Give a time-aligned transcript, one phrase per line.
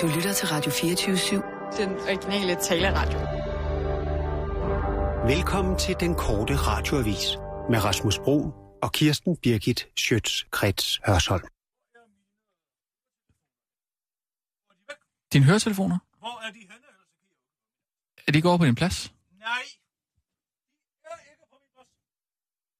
[0.00, 1.78] Du lytter til Radio 24-7.
[1.80, 3.18] Den originale taleradio.
[5.34, 7.24] Velkommen til den korte radioavis
[7.70, 8.36] med Rasmus Bro
[8.82, 11.46] og Kirsten Birgit Schøtz-Krets Hørsholm.
[15.32, 15.98] Dine høretelefoner?
[16.18, 16.74] Hvor er de henne?
[18.26, 19.14] Er de ikke over på din plads?
[19.38, 19.64] Nej.
[21.02, 21.88] De er ikke på min plads.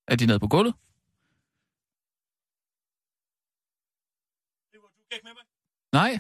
[0.09, 0.75] Er de nede på gulvet?
[4.73, 5.45] Det var du gik med mig.
[5.93, 6.13] Nej,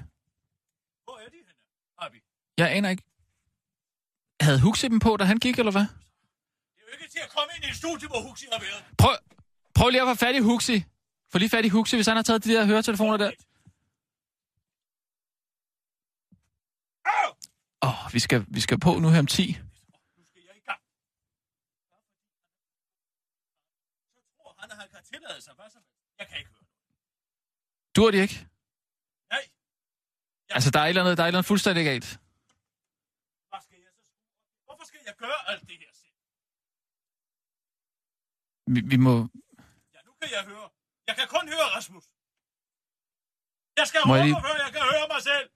[1.04, 1.52] Hvor er de henne?
[1.98, 2.18] Abi.
[2.58, 3.02] Jeg aner ikke.
[4.40, 5.80] Havde Huxi dem på, da han gik, eller hvad?
[5.80, 5.88] Det
[6.76, 8.84] er jo ikke til at komme ind i et studie, hvor Huxi har været.
[8.98, 9.16] Prøv,
[9.74, 10.84] prøv lige at få fat i Huxi.
[11.30, 13.30] Få lige fat i Huxi, hvis han har taget de der høretelefoner der.
[17.82, 19.58] Åh, oh, vi, skal, vi skal på nu her om 10.
[20.16, 20.42] Nu skal
[26.18, 26.64] jeg kan ikke høre.
[27.96, 28.46] Dur de ikke?
[29.30, 29.44] Nej.
[30.50, 32.08] Altså, der er et eller andet, der er et eller andet fuldstændig galt.
[33.50, 34.28] Hvad skal jeg så skrue?
[34.64, 36.14] Hvorfor skal jeg gøre alt det her selv?
[38.74, 39.14] Vi, vi må...
[39.94, 40.68] Ja, nu kan jeg høre.
[41.08, 42.04] Jeg kan kun høre Rasmus.
[43.80, 45.46] Jeg skal Må jeg råbe, lige- før jeg kan høre mig selv.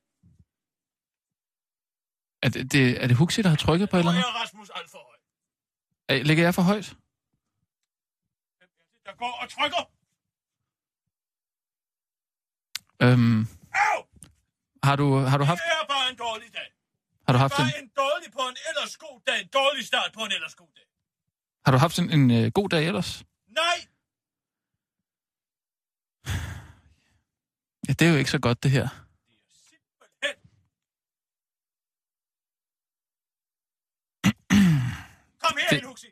[2.45, 4.31] Er det, det, er det Huxi, der har trykket på et Nu eller andet?
[4.37, 5.17] er Rasmus alt for høj.
[6.09, 6.89] Er, ligger jeg for højt?
[9.07, 9.83] Der går og trykker?
[13.05, 13.41] Øhm,
[13.87, 13.99] Au!
[14.89, 16.72] har, du, har du haft, Det er bare en dårlig dag.
[17.33, 19.41] Har du haft en, en dårlig på en ellers god dag.
[19.41, 20.87] En dårlig start på en ellers god dag.
[21.65, 23.25] har du haft en, en øh, god dag ellers?
[23.47, 23.79] Nej!
[27.89, 28.89] Ja, det er jo ikke så godt, det her.
[35.43, 36.07] Kom herind, Det- Huxi.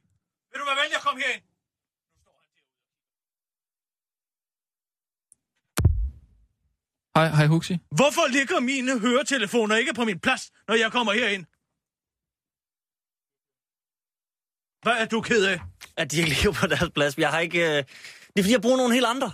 [0.51, 1.43] Vil du være venlig at komme herind?
[2.13, 2.71] Nu står han derude.
[7.16, 7.78] Hej, hej Huxi.
[7.91, 11.44] Hvorfor ligger mine høretelefoner ikke på min plads, når jeg kommer herind?
[14.83, 15.61] Hvad er du ked af?
[15.96, 17.18] at de ikke ligger på deres plads.
[17.18, 17.61] Jeg har ikke...
[17.61, 17.77] Øh...
[17.77, 19.30] Det er fordi, jeg bruger nogle helt andre.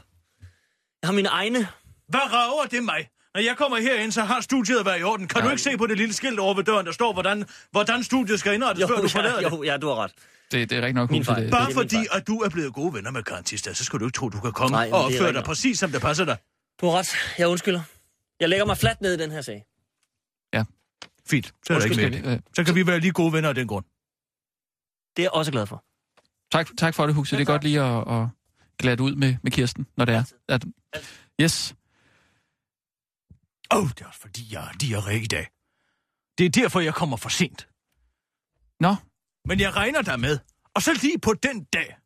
[1.03, 1.69] Jeg har mine egne.
[2.09, 3.09] Hvad rager det mig?
[3.35, 5.29] Når jeg kommer herind, så har studiet været i orden.
[5.29, 5.47] Kan ja.
[5.47, 8.41] du ikke se på det lille skilt over ved døren, der står, hvordan, hvordan studiet
[8.41, 9.53] skal indrettes, Jo, før du forlader ja, det?
[9.53, 10.13] jo, ja, du har ret.
[10.53, 11.43] Det, det er rigtig nok Min fejl.
[11.43, 12.09] Det, Bare det fordi, fejl.
[12.13, 14.41] at du er blevet gode venner med Karen Thisted, så skal du ikke tro, du
[14.41, 16.37] kan komme Nej, og opføre dig præcis, som det passer dig.
[16.81, 17.17] Du har ret.
[17.39, 17.83] Jeg undskylder.
[18.41, 19.65] Jeg lægger mig fladt ned i den her sag.
[21.29, 22.41] Fint, så er der ikke mere.
[22.57, 23.85] Så kan vi være lige gode venner af den grund.
[25.17, 25.85] Det er jeg også glad for.
[26.53, 27.35] tak, tak for det, Huxi.
[27.37, 28.29] Det er godt lige at, at
[28.79, 30.33] glatte ud med, med Kirsten, når det er.
[30.49, 30.65] At,
[31.41, 31.75] yes.
[33.75, 35.47] Åh, oh, det er også fordi, jeg har diarré i dag.
[36.39, 37.69] Det er derfor, jeg kommer for sent.
[38.81, 38.95] Nå,
[39.45, 40.39] Men jeg regner der med.
[40.75, 41.97] Og så lige på den dag,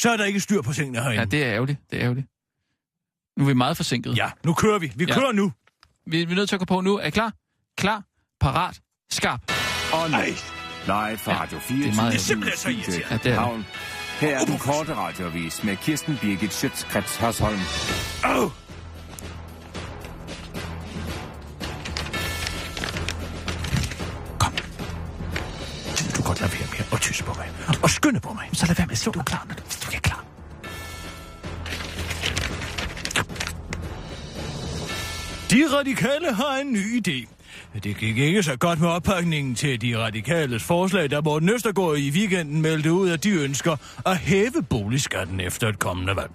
[0.00, 1.20] så er der ikke styr på tingene herinde.
[1.20, 1.78] ja, det er ærgerligt.
[1.90, 2.26] Det er ærgerligt.
[3.36, 4.16] Nu er vi meget forsinket.
[4.16, 4.92] ja nu kører vi.
[4.96, 5.14] Vi Ja.
[5.14, 5.52] kører nu.
[6.06, 6.96] Vi, vi er nødt til at gå på nu.
[6.98, 7.32] Er I klar?
[7.78, 8.02] Klar,
[8.40, 8.80] parat,
[9.10, 9.40] skarp.
[9.92, 10.26] Og nu, Ej,
[10.86, 13.06] live fra Ja, Radio det er meget 24 Det er simpelthen så irriterende.
[13.10, 13.62] Ja, det er.
[14.20, 17.58] Her er den korte radiovis med Kirsten Birgit Schøtzgrads Hasholm.
[18.24, 18.50] Åh.
[24.38, 24.52] Kom.
[26.16, 27.48] Du godt lade være med at tysse på mig?
[27.82, 28.48] Og skynde på mig.
[28.52, 30.00] Så lad være med at du er klar, når du, du er
[35.50, 37.28] De radikale har en ny idé.
[37.84, 42.10] Det gik ikke så godt med oppakningen til de radikales forslag, da Morten Østergaard i
[42.10, 46.30] weekenden meldte ud, at de ønsker at hæve boligskatten efter et kommende valg.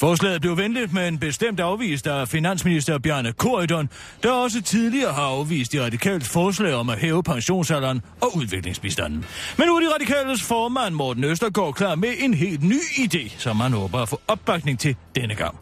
[0.00, 3.88] Forslaget blev venligt, men bestemt afvist af finansminister Bjarne Korydon,
[4.22, 9.24] der også tidligere har afvist de radikales forslag om at hæve pensionsalderen og udviklingsbistanden.
[9.58, 13.60] Men nu er de radikales formand Morten Østergaard klar med en helt ny idé, som
[13.60, 15.58] han håber at få opbakning til denne gang.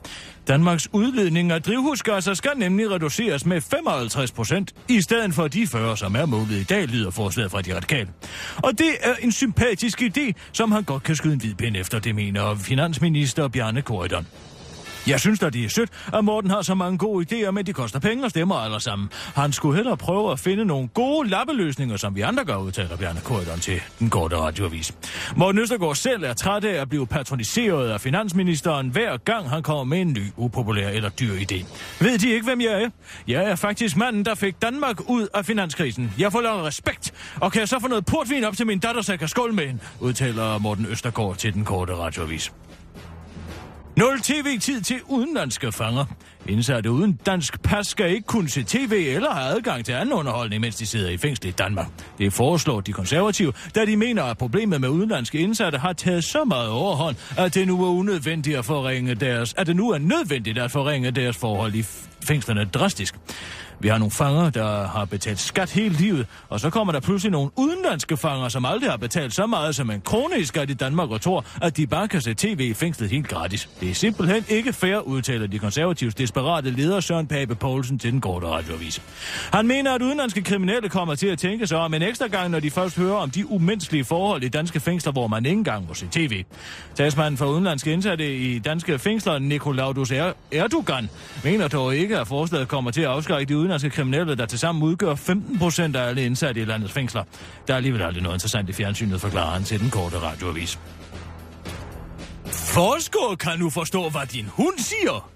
[0.49, 5.97] Danmarks udledning af drivhusgasser skal nemlig reduceres med 55 procent, i stedet for de 40,
[5.97, 8.09] som er målet i dag, lyder forslaget fra de radikale.
[8.57, 11.99] Og det er en sympatisk idé, som han godt kan skyde en hvid pind efter,
[11.99, 14.27] det mener finansminister Bjarne Korydon.
[15.07, 17.75] Jeg synes da, det er sødt, at Morten har så mange gode idéer, men det
[17.75, 19.09] koster penge og stemmer alle sammen.
[19.35, 23.21] Han skulle hellere prøve at finde nogle gode lappeløsninger, som vi andre gør, udtaler Bjarne
[23.21, 24.95] Korydon til den korte radioavis.
[25.37, 29.85] Morten Østergaard selv er træt af at blive patroniseret af finansministeren, hver gang han kommer
[29.85, 31.65] med en ny, upopulær eller dyr idé.
[32.01, 32.91] Ved de ikke, hvem jeg er?
[33.29, 36.13] Jeg er faktisk manden, der fik Danmark ud af finanskrisen.
[36.19, 39.13] Jeg forlanger respekt, og kan jeg så få noget portvin op til min datter, så
[39.13, 42.53] jeg kan skåle med hende, udtaler Morten Østergaard til den korte radioavis.
[43.97, 46.05] Nul tv-tid til udenlandske fanger.
[46.49, 50.61] Indsatte uden dansk pas skal ikke kunne se tv eller have adgang til anden underholdning,
[50.61, 51.87] mens de sidder i fængsel i Danmark.
[52.19, 56.45] Det foreslår de konservative, da de mener, at problemet med udenlandske indsatte har taget så
[56.45, 60.59] meget overhånd, at det nu er unødvendigt at forringe deres, at det nu er nødvendigt
[60.59, 61.83] at forringe deres forhold i,
[62.25, 63.15] fængslerne drastisk.
[63.83, 67.33] Vi har nogle fanger, der har betalt skat hele livet, og så kommer der pludselig
[67.33, 70.75] nogle udenlandske fanger, som aldrig har betalt så meget som en krone i skat i
[70.75, 73.69] Danmark og tror, at de bare kan se tv i fængslet helt gratis.
[73.81, 78.21] Det er simpelthen ikke fair, udtaler de konservatives desperate leder Søren Pape Poulsen til den
[78.21, 79.03] korte radioavis.
[79.53, 82.61] Han mener, at udenlandske kriminelle kommer til at tænke sig om en ekstra gang, når
[82.61, 85.95] de først hører om de umenneskelige forhold i danske fængsler, hvor man ikke engang må
[85.95, 86.45] se tv.
[86.95, 90.13] Talsmanden for udenlandske indsatte i danske fængsler, Nikolaudus
[90.53, 91.11] Erdogan,
[91.45, 95.15] mener dog ikke, at forslaget kommer til at afskrække de udenlandske kriminelle, der tilsammen udgør
[95.15, 97.25] 15 procent af alle indsatte i landets fængsler.
[97.67, 100.79] Der er alligevel aldrig noget interessant i fjernsynet, forklarer han til den korte radioavis.
[102.47, 105.31] Forskere kan nu forstå, hvad din hund siger.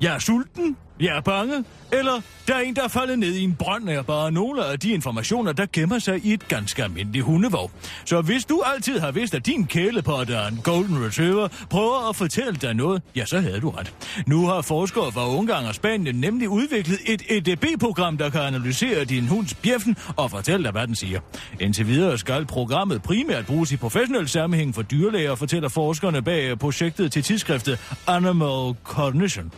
[0.00, 3.42] Jeg er sulten, jeg er bange, eller der er en, der er faldet ned i
[3.44, 7.24] en brønd, er bare nogle af de informationer, der gemmer sig i et ganske almindeligt
[7.24, 7.70] hundevog.
[8.04, 12.16] Så hvis du altid har vidst, at din kælepot er en Golden Retriever, prøver at
[12.16, 13.94] fortælle dig noget, ja, så havde du ret.
[14.26, 19.26] Nu har forskere fra Ungarn og Spanien nemlig udviklet et EDB-program, der kan analysere din
[19.28, 21.20] hunds bjeffen og fortælle dig, hvad den siger.
[21.60, 27.12] Indtil videre skal programmet primært bruges i professionel sammenhæng for dyrlæger, fortæller forskerne bag projektet
[27.12, 29.52] til tidsskriftet Animal Cognition.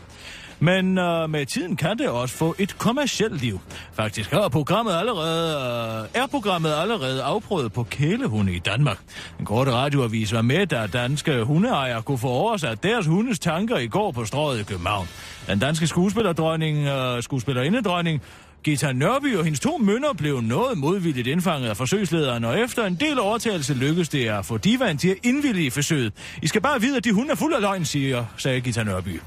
[0.61, 3.61] Men øh, med tiden kan det også få et kommercielt liv.
[3.93, 8.99] Faktisk er programmet allerede, øh, er programmet allerede afprøvet på kælehunde i Danmark.
[9.39, 13.87] En kort radioavis var med, da danske hundeejere kunne få oversat deres hundes tanker i
[13.87, 15.09] går på strået i København.
[15.47, 18.23] Den danske skuespillerdronning, øh, skuespillerindedronning,
[18.63, 22.95] Gita Nørby og hendes to mønner blev noget modvilligt indfanget af forsøgslederen, og efter en
[22.95, 26.13] del overtagelse lykkedes det at få divan til at indvillige forsøget.
[26.43, 29.21] I skal bare vide, at de hunde er fuld af løgn, siger, sagde Gita Nørby.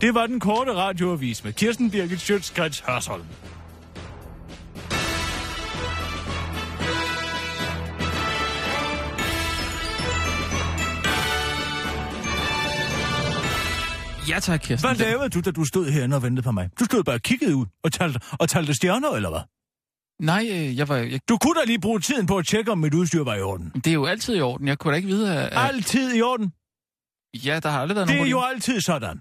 [0.00, 3.24] Det var den korte radioavis med Kirsten Birgit Schøtzgrads Hørsholm.
[14.28, 14.88] Ja tak, Kirsten.
[14.88, 16.70] Hvad lavede du, da du stod herinde og ventede på mig?
[16.80, 19.40] Du stod bare og kiggede ud og talte, og talte stjerner, eller hvad?
[20.26, 20.96] Nej, øh, jeg var...
[20.96, 23.40] Jeg, Du kunne da lige bruge tiden på at tjekke, om mit udstyr var i
[23.42, 23.70] orden.
[23.74, 24.68] det er jo altid i orden.
[24.68, 25.48] Jeg kunne da ikke vide, at...
[25.52, 26.52] Altid i orden.
[27.44, 29.20] ja, der har aldrig været Det nogen er jo altid sådan.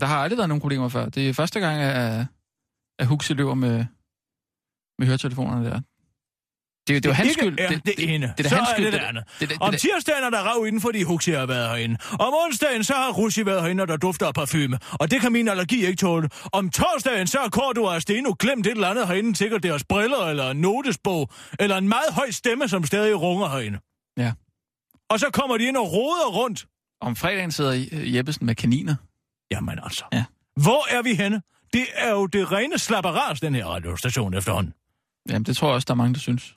[0.00, 1.08] Der har aldrig været nogen problemer før.
[1.08, 2.26] Det er første gang, at,
[2.98, 3.84] at Huxi løber med,
[4.98, 5.80] med høretelefonerne der.
[6.88, 7.58] Det, er det er jo hans skyld.
[7.58, 8.26] er det, det ene.
[8.26, 8.84] Det, det er så hans er skyld.
[8.84, 9.24] det det andet.
[9.40, 11.96] Det, det, Om det, tirsdagen er der rav inden, fordi Huxi har været herinde.
[12.12, 14.78] Om onsdagen, så har Russi været herinde, og der dufter af parfume.
[14.92, 16.28] Og det kan min allergi ikke tåle.
[16.52, 19.36] Om torsdagen, så har Korto og Steno glemt et eller andet herinde.
[19.36, 23.78] Sikkert deres briller, eller en notesbog, eller en meget høj stemme, som stadig runger herinde.
[24.16, 24.32] Ja.
[25.10, 26.66] Og så kommer de ind og roder rundt.
[27.00, 28.94] Om fredagen sidder Jeppesen med kaniner.
[29.50, 30.04] Jamen altså.
[30.12, 30.24] Ja.
[30.62, 31.42] Hvor er vi henne?
[31.72, 34.74] Det er jo det rene slapperas, den her radiostation efterhånden.
[35.28, 36.54] Jamen, det tror jeg også, der er mange, der synes.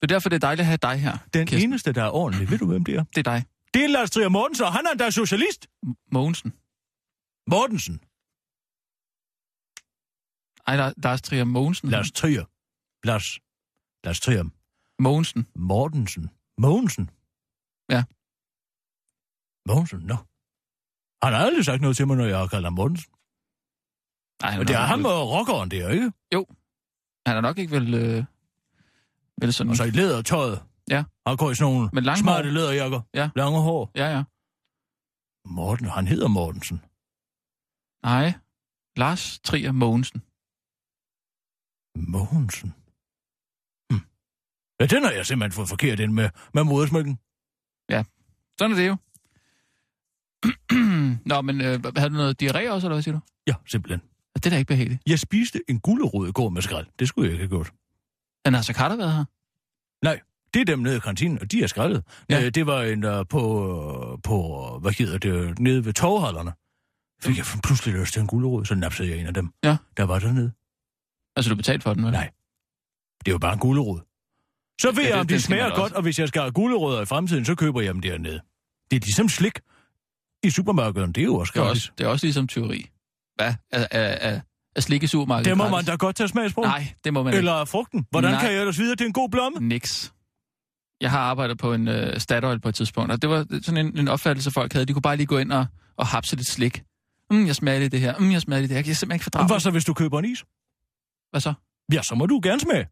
[0.00, 1.70] Det er derfor, det er dejligt at have dig her, Den Kirsten.
[1.70, 3.04] eneste, der er ordentlig, ved du, hvem det er?
[3.04, 3.44] Det er dig,
[3.74, 5.66] Det er Lars Trier Mortensen, og han er endda socialist.
[5.86, 6.50] M- Mogensen.
[7.46, 7.94] Mortensen.
[10.66, 11.88] Ej, der, Lars Trier Mogensen.
[11.90, 12.44] Lars Trier.
[13.06, 13.38] Lars.
[14.04, 14.44] Lars Trier.
[15.02, 15.46] Mogensen.
[15.56, 16.30] Mortensen.
[16.58, 17.10] Mogensen.
[17.90, 18.04] Ja.
[19.68, 20.16] Mogensen, nå.
[21.22, 23.12] Han har aldrig sagt noget til mig, når jeg har kaldt ham Mortensen.
[24.42, 26.12] Ej, Og det er ham og rockeren der, ikke?
[27.26, 27.94] Han er nok ikke vel...
[27.94, 28.24] Øh,
[29.40, 29.70] vel sådan...
[29.70, 30.62] Og så i lædertøjet.
[30.90, 31.04] Ja.
[31.26, 32.52] Han går i sådan nogle Med smarte hår.
[32.52, 33.00] læderjakker.
[33.14, 33.30] Ja.
[33.36, 33.90] Lange hår.
[33.94, 34.22] Ja, ja.
[35.44, 36.78] Morten, han hedder Mortensen.
[38.04, 38.32] Nej.
[38.96, 40.22] Lars Trier Mogensen.
[42.12, 42.74] Mogensen.
[43.90, 44.02] Hm.
[44.80, 47.18] Ja, den har jeg simpelthen fået forkert ind med, med modersmykken.
[48.58, 48.96] Sådan er det jo.
[51.26, 53.20] Nå, men øh, havde du noget diarré også, eller hvad siger du?
[53.46, 54.00] Ja, simpelthen.
[54.34, 55.02] Det er da ikke behageligt.
[55.06, 56.86] Jeg spiste en gulerod i går med skrald.
[56.98, 57.72] Det skulle jeg ikke have gjort.
[58.44, 59.24] Men altså, har der været her?
[60.04, 60.20] Nej,
[60.54, 62.04] det er dem nede i kantinen, og de er skrællet.
[62.30, 62.40] Ja.
[62.40, 62.48] Ja.
[62.50, 66.52] Det var en uh, på, på, hvad hedder det, nede ved torvhallerne.
[67.22, 69.50] Fik jeg pludselig lyst til en gulerod, så napsede jeg en af dem.
[69.64, 69.76] Ja.
[69.96, 70.52] Der var dernede.
[71.36, 72.12] Altså, du betalte for den, vel?
[72.12, 72.30] Nej.
[73.18, 74.00] Det er jo bare en gulerod.
[74.80, 75.94] Så ved Ja, jeg, om det de smager godt, også.
[75.94, 78.40] og hvis jeg skal have gulerødder i fremtiden, så køber jeg dem dernede.
[78.90, 79.58] Det er ligesom slik
[80.42, 81.14] i supermarkedet.
[81.14, 81.82] Det er jo også Det er gratis.
[81.84, 82.90] også, det er også ligesom tyveri.
[83.36, 83.54] Hvad?
[83.72, 84.40] Af, af, af,
[84.76, 85.48] af slik i supermarkedet?
[85.50, 85.86] Det må man gratis?
[85.86, 86.66] da godt tage smagsprøve.
[86.66, 87.38] Nej, det må man ikke.
[87.38, 88.06] Eller frugten.
[88.10, 88.40] Hvordan Nej.
[88.40, 89.58] kan jeg ellers vide, at det er en god blomme?
[89.68, 90.12] Niks.
[91.00, 93.98] Jeg har arbejdet på en øh, Statoil på et tidspunkt, og det var sådan en,
[93.98, 94.86] en opfattelse, folk havde.
[94.86, 96.82] De kunne bare lige gå ind og, og hapse lidt slik.
[97.30, 98.18] Mm, jeg smager lidt det her.
[98.18, 98.78] Mm, jeg smager lidt det her.
[98.78, 100.44] Jeg kan simpelthen ikke fordrage Hvad så, hvis du køber en is?
[101.30, 101.52] Hvad så?
[101.92, 102.86] Ja, så må du gerne smage.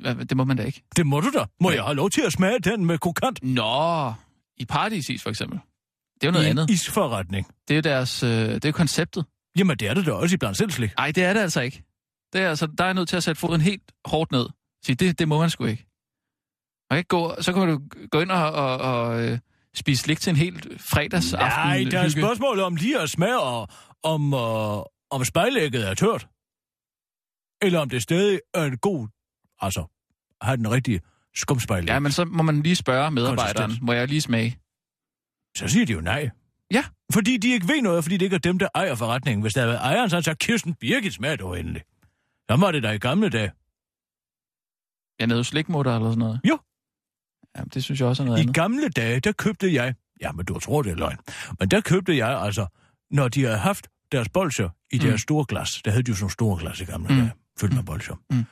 [0.00, 0.82] Hvad, det må man da ikke.
[0.96, 1.44] Det må du da.
[1.60, 1.76] Må Nej.
[1.76, 3.42] jeg have lov til at smage den med kokant?
[3.42, 4.12] Nå,
[4.56, 5.58] i Paradisis for eksempel.
[6.14, 6.70] Det er jo noget I andet.
[6.70, 7.46] isforretning.
[7.68, 9.24] Det er jo deres, øh, det er jo konceptet.
[9.58, 10.96] Jamen, det er det da også i blandt selv slik.
[10.96, 11.84] Nej, det er det altså ikke.
[12.32, 14.46] Det er altså, der er nødt til at sætte foden helt hårdt ned.
[14.84, 15.86] Sige, det, det må man sgu ikke.
[16.90, 19.38] Man kan ikke gå, så kan du gå ind og, og, og øh,
[19.74, 21.48] spise slik til en helt fredagsaften.
[21.48, 23.68] Nej, der er spørgsmål om lige at smage, og
[24.02, 24.78] om, øh,
[25.10, 26.28] om spejlægget er tørt.
[27.62, 29.08] Eller om det stadig er en god,
[29.60, 29.84] altså,
[30.40, 31.00] har den rigtige
[31.36, 31.88] skumspejlæg.
[31.88, 33.86] Ja, men så må man lige spørge medarbejderen, Konsistens.
[33.86, 34.58] må jeg lige smage?
[35.56, 36.30] Så siger de jo nej.
[36.70, 36.84] Ja.
[37.12, 39.42] Fordi de ikke ved noget, fordi det ikke er dem, der ejer forretningen.
[39.42, 41.82] Hvis der havde været ejeren, så havde sagt, Kirsten Birgit smager du endelig.
[42.50, 43.52] Så var det der i gamle dage.
[45.20, 46.40] Ja, nede slikmutter eller sådan noget?
[46.48, 46.58] Jo.
[47.56, 48.54] Ja, det synes jeg også er noget I andet.
[48.54, 49.94] gamle dage, der købte jeg...
[50.20, 51.18] Ja, men du tror, det er løgn.
[51.60, 52.66] Men der købte jeg altså,
[53.10, 55.00] når de havde haft deres bolcher i Mm.
[55.04, 55.82] deres store glas.
[55.84, 57.20] Der havde de jo sådan nogle store glas i gamle Mm.
[57.20, 58.14] dage, fyldt med bolcher.
[58.30, 58.44] Mm.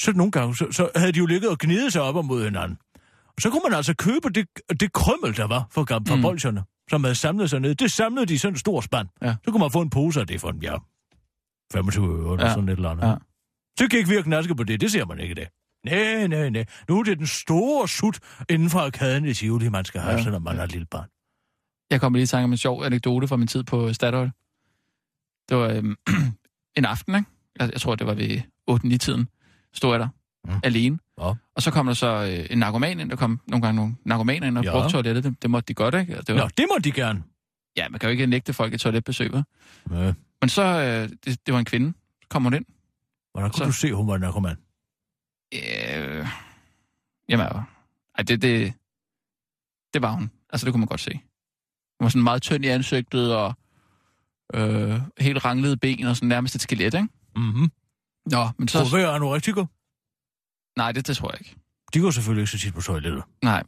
[0.00, 2.44] Så nogle gange, så, så havde de jo ligget og gnidet sig op og mod
[2.44, 2.78] hinanden.
[3.26, 4.46] Og så kunne man altså købe det,
[4.80, 6.22] det krømmel, der var fra, gam- fra Mm.
[6.22, 7.74] bolcherne, som havde samlet sig ned.
[7.74, 9.08] Det samlede de i sådan en stor spand.
[9.22, 9.34] Ja.
[9.44, 10.76] Så kunne man få en pose af det for en, ja,
[11.72, 12.52] 25 øre eller Ja.
[12.54, 13.08] sådan et eller andet.
[13.08, 13.14] Ja.
[13.78, 14.80] Så gik vi og knaske på det.
[14.80, 15.48] Det ser man ikke i dag.
[15.84, 16.64] Nej, nej, nej.
[16.88, 18.18] Nu er det den store sut
[18.50, 20.16] inden for arkaden i Tivoli, man skal have, Ja.
[20.18, 20.22] ja.
[20.22, 21.08] selvom man er et lille barn.
[21.90, 24.30] Jeg kommer lige i tanke om en sjov anekdote fra min tid på Statoil.
[25.48, 25.96] Det var øhm,
[26.78, 27.26] en aften, ikke?
[27.60, 29.28] Jeg, jeg tror, det var ved 8-9-tiden.
[29.74, 30.08] Stod jeg der
[30.44, 30.52] Mm.
[30.52, 30.60] mm.
[30.62, 30.98] alene.
[31.18, 31.24] Ja.
[31.54, 32.06] Og så kom der så
[32.38, 33.10] øh, en narkoman ind.
[33.10, 34.70] Der kom nogle gange nogle narkomaner ind og Ja.
[34.72, 35.24] brugte toilettet.
[35.24, 36.14] Det, det måtte de godt, ikke?
[36.26, 37.22] Det var, Nå, det må de gerne.
[37.76, 39.44] Ja, man kan jo ikke nægte folk et toiletbesøg, vel?
[39.90, 40.12] Ja.
[40.40, 41.92] Men så, øh, det, det var en kvinde.
[42.22, 42.64] Så kom hun ind.
[43.32, 44.56] Hvordan kunne Så- du se, hun var narkoman?
[45.54, 46.26] Øh,
[47.28, 47.46] jamen,
[48.18, 48.72] ej, det, det,
[49.94, 50.30] det var hun.
[50.50, 51.12] Altså, det kunne man godt se.
[52.00, 53.54] Hun var sådan meget tynd i ansigtet, og
[54.54, 57.08] øh, helt ranglede ben, og sådan nærmest et skelet, ikke?
[57.36, 57.70] Mhm.
[58.26, 58.84] Nå, men så...
[58.84, 59.66] Så er anorektiker?
[60.78, 61.56] Nej, det, det tror jeg ikke.
[61.94, 63.22] De går selvfølgelig ikke så tit på toilettet.
[63.42, 63.62] Nej.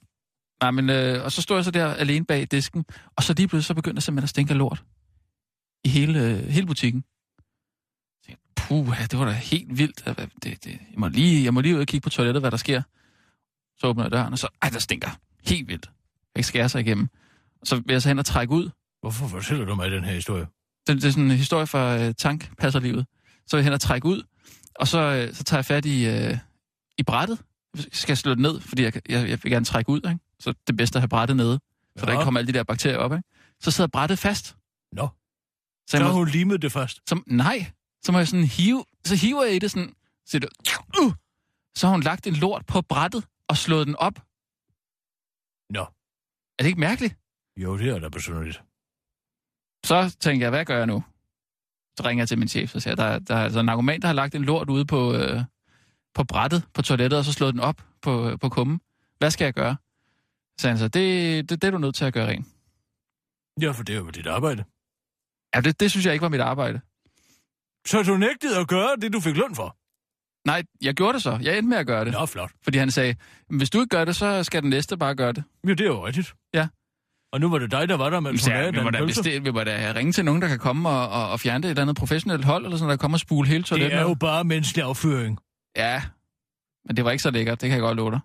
[0.62, 0.90] Nej, men...
[0.90, 2.84] Øh, og så stod jeg så der alene bag disken,
[3.16, 4.84] og så lige pludselig så begyndte der simpelthen at stinke af lort.
[5.84, 7.04] I hele, øh, hele butikken.
[8.12, 10.04] Så tænkte jeg, Puh, det var da helt vildt.
[10.42, 12.56] Det, det, jeg, må lige, jeg må lige ud og kigge på toilettet, hvad der
[12.56, 12.82] sker.
[13.78, 14.48] Så åbner jeg døren, og så...
[14.62, 15.10] Ej, der stinker.
[15.46, 15.90] Helt vildt.
[16.34, 17.08] Jeg kan skære sig igennem.
[17.64, 18.70] Så vil jeg så hen og trække ud.
[19.00, 20.46] Hvorfor fortæller du mig den her historie?
[20.86, 23.06] Det, det er sådan en historie fra øh, tankpasserlivet.
[23.46, 24.22] Så vil jeg hen og trække ud,
[24.76, 26.38] og så, øh, så tager jeg fat i, øh,
[26.98, 27.44] i brættet.
[27.76, 29.96] Jeg skal slå det ned, fordi jeg, jeg, jeg vil gerne trække ud.
[29.96, 30.18] Ikke?
[30.40, 31.60] Så det er bedst at have brættet nede,
[31.96, 32.06] så Ja.
[32.06, 33.12] der ikke kommer alle de der bakterier op.
[33.12, 33.24] Ikke?
[33.60, 34.56] Så sidder brættet fast.
[34.92, 35.08] Nå,
[35.90, 37.00] Så, så har hun limet det fast.
[37.08, 37.72] så, nej,
[38.04, 39.94] så må jeg sådan hive, så hiver jeg i det sådan,
[40.26, 40.48] så, det,
[41.02, 41.12] uh,
[41.76, 44.14] så har hun lagt en lort på brættet og slået den op.
[45.70, 45.82] Nå,
[46.58, 47.14] Er det ikke mærkeligt?
[47.56, 48.62] jo, det er da besynderligt.
[49.86, 51.04] Så tænker jeg, hvad gør jeg nu?
[51.96, 54.08] Så ringer jeg til min chef og siger, der, der er altså en argument, der
[54.08, 55.40] har lagt en lort ude på, øh,
[56.14, 58.80] på brættet på toilettet, og så slået den op på, på kummen.
[59.18, 59.76] Hvad skal jeg gøre?
[60.58, 62.46] Så sagde han så, det, det, det er du nødt til at gøre rent.
[63.60, 64.64] Ja, for det er jo dit arbejde.
[65.54, 66.80] Ja, det, det synes jeg ikke var mit arbejde.
[67.86, 69.76] Så du nægtede at gøre det, du fik løn for?
[70.46, 71.38] Nej, jeg gjorde det så.
[71.42, 72.12] Jeg endte med at gøre det.
[72.12, 72.50] Nå, flot.
[72.64, 73.16] Fordi han sagde,
[73.48, 75.44] hvis du ikke gør det, så skal den næste bare gøre det.
[75.66, 76.34] Ja, det er jo rigtigt.
[76.54, 76.68] Ja.
[77.34, 79.50] Og nu var det dig, der var der, jeg, lavede vi, må da bestil, vi
[79.50, 81.82] må da ringe til nogen, der kan komme og, og, og fjerne det et eller
[81.82, 83.98] andet professionelt hold, eller sådan, der kommer og spule hele Det toilettet.
[83.98, 85.38] er jo bare menneskelig afføring.
[85.76, 86.02] Ja,
[86.84, 88.20] men det var ikke så lækkert, det kan jeg godt love dig.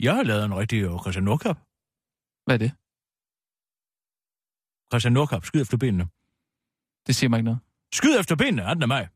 [0.00, 1.56] Jeg har lavet en rigtig øh, Christian Nordkap.
[2.46, 2.72] Hvad er det?
[4.92, 6.04] Christian Nordkap, skyd efter benene.
[7.06, 7.60] Det siger mig ikke noget.
[7.94, 9.08] Skyd efter benene, er den af mig.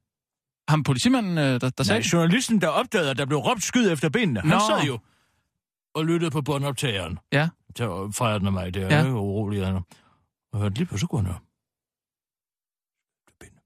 [0.68, 3.90] Ham politimanden, øh, der, der sagde Nej, journalisten, der opdagede, at der blev råbt skyd
[3.92, 4.58] efter benene, han Nå.
[4.70, 4.98] sad jo
[5.96, 7.18] og lyttede på båndoptageren.
[7.32, 7.48] Ja.
[7.74, 9.02] Til fra den af mig, det er Ja.
[9.02, 9.12] ja.
[9.12, 9.66] urolig.
[9.66, 9.82] Han.
[10.52, 11.40] Og hørte lige på, så kunne han høre.
[13.40, 13.60] Benene.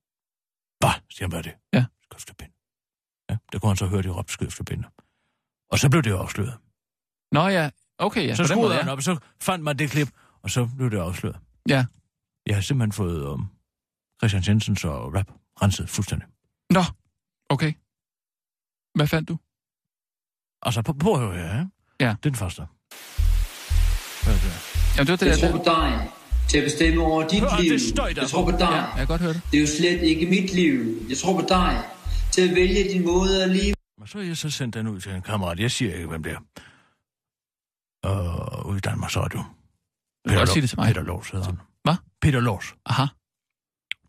[0.81, 1.55] Bah, siger han, hvad er det?
[1.73, 1.85] Ja.
[2.39, 2.55] Benene.
[3.31, 4.89] Ja, der kunne han så høre, de råbte benene.
[5.71, 6.59] Og så blev det afsløret.
[7.33, 8.35] Nå ja, okay, ja.
[8.35, 8.93] så skruede han ja.
[8.93, 10.09] op, og så fandt man det klip,
[10.43, 11.39] og så blev det afsløret.
[11.69, 11.87] Ja.
[12.47, 13.49] Jeg har simpelthen fået um,
[14.21, 15.31] Christian Jensens og rap
[15.63, 16.29] renset fuldstændig.
[16.71, 16.83] Nå,
[17.49, 17.73] okay.
[18.95, 19.39] Hvad fandt du?
[20.63, 21.67] Altså, på, på her,
[22.01, 22.07] ja.
[22.07, 22.15] Ja.
[22.25, 22.63] Den første.
[24.25, 24.53] Hvad er det?
[24.97, 26.11] Jamen, det var det Jeg tror på dig
[26.49, 27.73] til at bestemme over dit Hør, liv.
[27.73, 28.61] det Jeg tror på dig.
[28.61, 29.43] Ja, jeg kan godt høre det.
[29.51, 31.07] Det er jo slet ikke mit liv.
[31.09, 31.83] Jeg tror på dig
[32.33, 33.75] til at vælge din måde at leve.
[34.03, 35.59] Og så har jeg så sendt den ud til en kammerat.
[35.61, 36.39] Jeg siger ikke, hvem det er.
[38.09, 39.39] Og ude i Danmarks Radio.
[40.25, 40.87] Du kan godt sige det til mig.
[40.89, 41.59] Peter Lors hedder han.
[41.85, 41.95] Hvad?
[42.23, 42.75] Peter Lors.
[42.87, 43.07] Aha.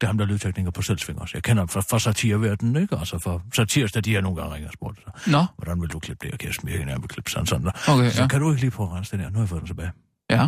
[0.02, 1.32] Det er ham, der er lydtekniker på Selvsving også.
[1.38, 2.98] Jeg kender ham fra, fra satireverdenen, ikke?
[2.98, 5.32] Altså for satirs, der de her nogle gange ringer og spurgte sig.
[5.32, 6.34] Nå, Hvordan vil du klippe det?
[6.34, 7.72] Og Kirsten Birken, jeg vil klippe sådan sådan der.
[7.94, 8.28] okay, Så ja.
[8.28, 9.30] kan du ikke lige prøve at rense det der?
[9.30, 9.92] Nu har jeg fået den tilbage.
[10.30, 10.48] Ja.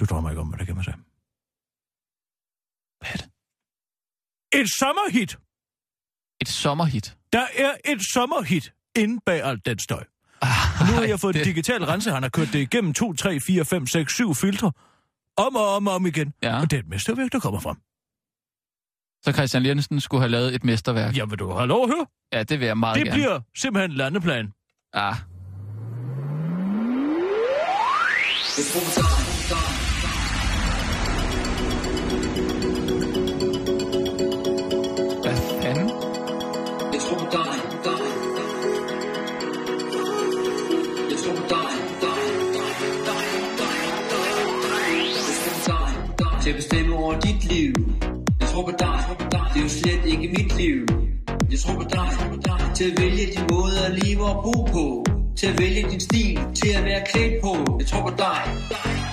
[0.00, 0.94] Du drømmer ikke om, hvad det kan man sige.
[3.00, 3.28] Hvad er det?
[4.60, 5.38] Et sommerhit!
[6.40, 7.16] Et sommerhit.
[7.32, 10.04] Der er et sommerhit inde bag alt den støj.
[10.42, 11.44] Ah, Og nu har jeg fået det...
[11.44, 12.10] digital rense.
[12.10, 14.72] Han har kørt det igennem 2, 3, 4, 5, 6, 7 filtre.
[15.36, 16.32] Om og om og om igen.
[16.42, 17.76] Ja, Og det er et mesterværk, der kommer frem.
[19.26, 21.16] Så Christian Jensen skulle have lavet et mesterværk.
[21.16, 22.10] Jamen du, hallo, hør.
[22.32, 23.16] Ja, det vil jeg meget det gerne.
[23.16, 24.52] Det bliver simpelthen landeplan.
[24.94, 25.14] Ah.
[35.22, 35.88] Hvad fanden?
[36.92, 37.54] Jeg tror på dig,
[37.84, 38.02] dig.
[41.10, 41.70] Jeg tror på dig,
[42.04, 42.18] dig,
[42.54, 42.72] dig,
[43.06, 43.22] dig,
[43.58, 43.74] dig,
[44.10, 44.26] dig,
[44.62, 44.96] dig.
[45.16, 46.40] Jeg tror.
[46.42, 47.72] Til at bestemme over dit liv.
[48.40, 48.95] Jeg tror på dig
[49.86, 50.86] slet ikke mit liv.
[51.50, 52.08] Jeg tror på dig,
[52.74, 55.04] til at vælge din måde at leve og bo på.
[55.36, 57.76] Til at vælge din stil, til at være klædt på.
[57.78, 59.05] Jeg tror på dig.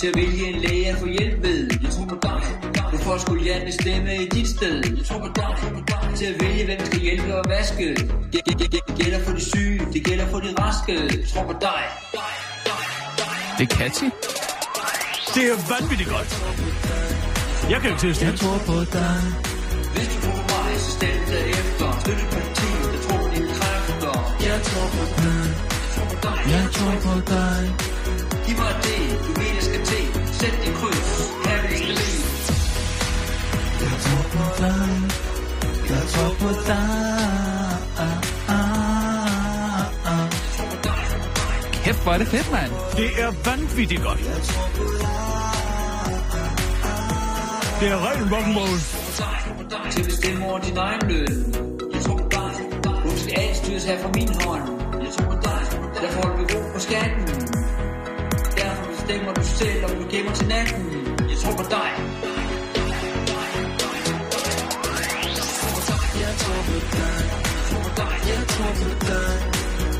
[0.00, 2.42] Til at vælge en læge at få hjælp ved Jeg tror på dig.
[2.90, 4.76] Hvorfor skulle jeg bestemme i dit sted.
[4.98, 5.56] Jeg tror på dig.
[6.16, 7.86] Til at vælge hvem skal hjælpe og vaske.
[8.32, 9.80] Det, det, det, det gælder for de syge.
[9.92, 10.92] Det gælder for de raske.
[11.18, 11.82] Jeg tror på dig.
[13.58, 14.08] Det er catchy.
[15.34, 16.30] Det er vanvittigt godt.
[17.70, 18.36] Jeg kan ikke til at stille.
[18.36, 19.20] tror på dig.
[19.94, 24.14] Hvis du tror på mig, så stem derefter Støtte partiet, der tror på dine kræfter.
[24.48, 25.46] Jeg tror på dig.
[26.54, 27.89] Jeg tror på dig
[28.50, 31.94] Giv mig det, du ved, jeg skal til Sæt dit kryds, her vil jeg skal
[32.00, 32.22] lide
[33.80, 34.90] Jeg tror på dig.
[35.90, 37.10] Jeg tror på dig.
[41.84, 42.72] Kæft, hvor er det fedt, mand.
[42.96, 44.18] Det er vanvittigt godt.
[47.80, 48.78] Det er ren rock'n'roll.
[49.90, 51.54] til at bestemme over din egen løn.
[51.94, 52.52] Jeg tror på dig.
[53.04, 54.62] Du skal alt styres her fra min hånd.
[55.04, 55.60] Jeg tror på dig.
[56.02, 57.29] Derfor holder vi ro på skatten.
[59.10, 60.82] Bestemmer du selv, om du gemmer til natten.
[61.30, 61.90] Jeg tror på dig.
[66.24, 67.18] Jeg tror på dig.
[67.44, 68.16] Jeg tror på dig.
[68.32, 69.32] Jeg tror på dig.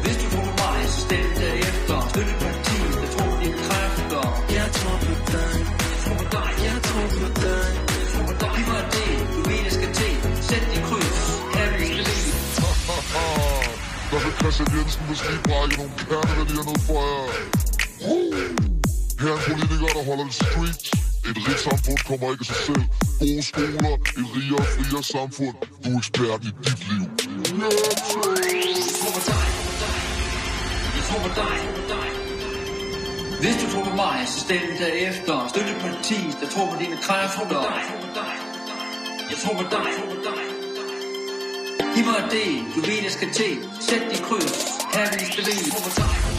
[0.02, 1.98] Hvis du tror på mig, så stem derefter.
[2.10, 4.24] Støtte partiet, der tror på dine kræfter.
[4.58, 5.54] Jeg tror på dig.
[5.90, 6.50] Jeg tror på dig.
[6.68, 7.66] Jeg tror på dig.
[7.98, 8.50] Jeg tror på dig.
[8.56, 10.14] Giv mig det, du ved, jeg skal til.
[10.48, 11.20] Sæt dit kryds,
[11.54, 12.30] her vil skal lide.
[14.10, 17.59] Der Christian Jensen måske brække nogle kerneværdier ned for jer.
[19.20, 20.84] Her er en politiker, der holder det street.
[21.28, 22.84] Et rigt samfund kommer ikke af sig selv.
[23.22, 25.56] Gode skoler, et rigere og friere samfund.
[25.82, 27.04] Du er ekspert i dit liv.
[27.64, 27.74] Jeg
[28.10, 29.44] tror på dig.
[30.96, 31.58] Jeg tror på dig.
[33.42, 35.34] Hvis du tror på mig, så stem derefter.
[35.52, 37.60] Støtte parti, der tror på dine kræfter.
[39.30, 39.90] Jeg tror på dig.
[41.94, 43.54] Giv mig det, du ved, jeg skal til.
[43.86, 44.52] Sæt dit kryds,
[44.94, 45.44] her vil jeg skal.
[45.48, 46.29] Jeg tror på dig.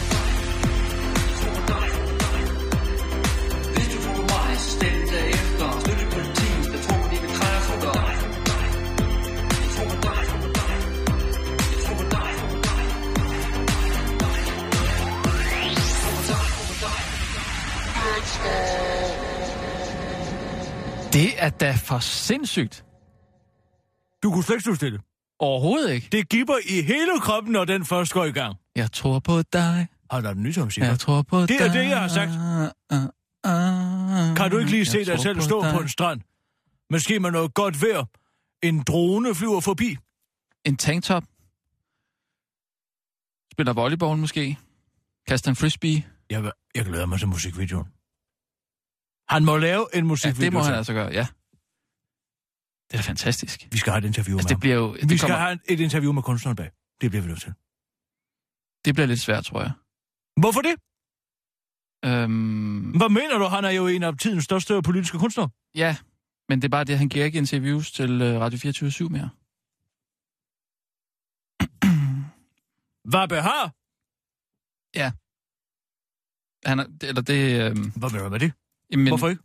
[21.42, 22.84] Er da for sindssygt.
[24.22, 25.00] Du kunne slet ikke stå stille.
[25.38, 26.08] Overhovedet ikke.
[26.12, 28.56] Det giver i hele kroppen, når den først går i gang.
[28.76, 29.86] Jeg tror på dig.
[30.10, 30.86] Har der den nye som siger?
[30.86, 31.56] Jeg tror på Det dig.
[31.60, 32.30] er det, jeg har sagt.
[33.46, 36.20] Uh, Kan du ikke lige se dig selv stå på en strand?
[36.90, 38.04] Måske med noget godt vejr.
[38.62, 39.96] En drone flyver forbi.
[40.64, 41.22] En tanktop.
[43.52, 44.58] Spiller volleyball måske.
[45.28, 46.04] Kaster en frisbee.
[46.30, 47.86] Jeg, jeg glæder mig til musikvideoen.
[49.32, 50.44] Han må lave en Ja, musikvideo.
[50.44, 51.26] det må han altså gøre, ja.
[52.90, 53.68] Det er da fantastisk.
[53.72, 54.86] Vi skal have et interview Altså, med det bliver jo...
[54.90, 56.70] Vi Det, skal kommer, have et interview med kunstneren bag.
[57.00, 57.52] Det bliver vi nødt til.
[58.84, 59.72] det bliver lidt svært, tror jeg.
[60.40, 60.74] Hvorfor det?
[62.04, 63.44] Øhm, Hvad mener du?
[63.44, 65.48] Han er jo en af tidens største politiske kunstnere.
[65.74, 65.96] ja,
[66.48, 69.30] men det er bare det, han giver ikke interviews til øh, Radio 24 mere.
[73.10, 73.72] Hvad behar?
[76.70, 77.40] Han er, eller det...
[77.70, 78.52] Øh, Hvad mener du med det?
[78.92, 79.42] Jamen, Hvorfor ikke?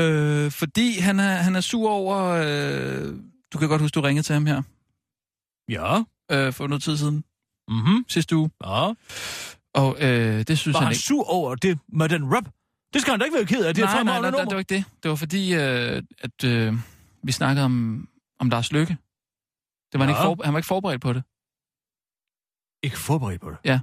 [0.00, 2.16] Øh, fordi han er, han er sur over...
[2.24, 3.14] Øh,
[3.52, 4.62] du kan godt huske, du ringede til ham her
[5.68, 6.02] Ja.
[6.30, 7.24] øh, for noget tid siden,
[7.68, 8.04] Mhm.
[8.08, 8.50] sidste uge.
[8.64, 8.92] Ja.
[9.74, 11.02] Og øh, det synes Var han han ikke.
[11.02, 12.44] sur over det med den rap?
[12.94, 13.74] Det skal han da ikke være ked af.
[13.74, 14.84] Det er nej, et nej, fremragende nej, det var ikke det.
[15.02, 16.74] Det var fordi, øh, at øh,
[17.22, 18.96] vi snakkede om, om Lars Lykke.
[19.92, 20.20] Det var han, Ja.
[20.20, 21.22] ikke for, han var ikke forberedt på det.
[22.82, 23.58] Ikke forberedt på det?
[23.64, 23.80] Ja.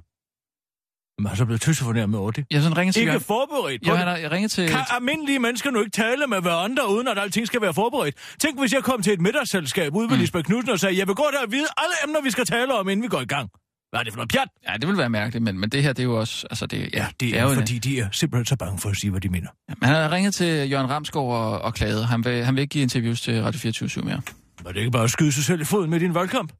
[1.18, 2.46] Men han er så blevet tøsefornærmet over det.
[2.52, 3.26] Jeg sådan ringede til Ikke Jørgen.
[3.26, 4.04] forberedt på Jo, det?
[4.04, 4.70] har, jeg ringede til...
[4.70, 8.16] Kan almindelige mennesker nu ikke tale med hverandre, uden at alting skal være forberedt?
[8.40, 10.22] Tænk, hvis jeg kom til et middagsselskab ude ved Mm.
[10.22, 12.74] Lisbeth Knudsen og sagde, jeg vil godt have at vide alle emner, vi skal tale
[12.80, 13.50] om, inden vi går i gang.
[13.90, 14.48] Hvad er det for noget pjat?
[14.70, 16.48] Ja, det vil være mærkeligt, men, men det her, det er jo også...
[16.50, 18.96] Altså, det, Ja, det er, jo en- fordi de er simpelthen så bange for at
[18.98, 19.48] sige, hvad de mener.
[19.70, 22.08] Ja, men han har ringet til Jørgen Ramskov og, og klaget.
[22.08, 24.22] Han vil, han vil ikke give interviews til Radio 24 mere.
[24.64, 26.52] Var det ikke bare at skyde sig selv i foden med din valgkamp?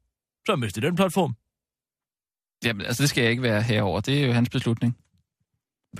[0.46, 1.34] Så mistede den platform.
[2.64, 4.00] Jamen, altså, det skal jeg ikke være herover.
[4.00, 4.96] Det er jo hans beslutning.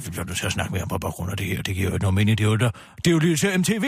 [0.05, 1.63] Vi bliver nødt til at snakke med ham på baggrund af det her.
[1.63, 2.39] Det giver jo ikke nogen mening.
[2.39, 3.85] Det er jo, der, det er jo lige til MTV.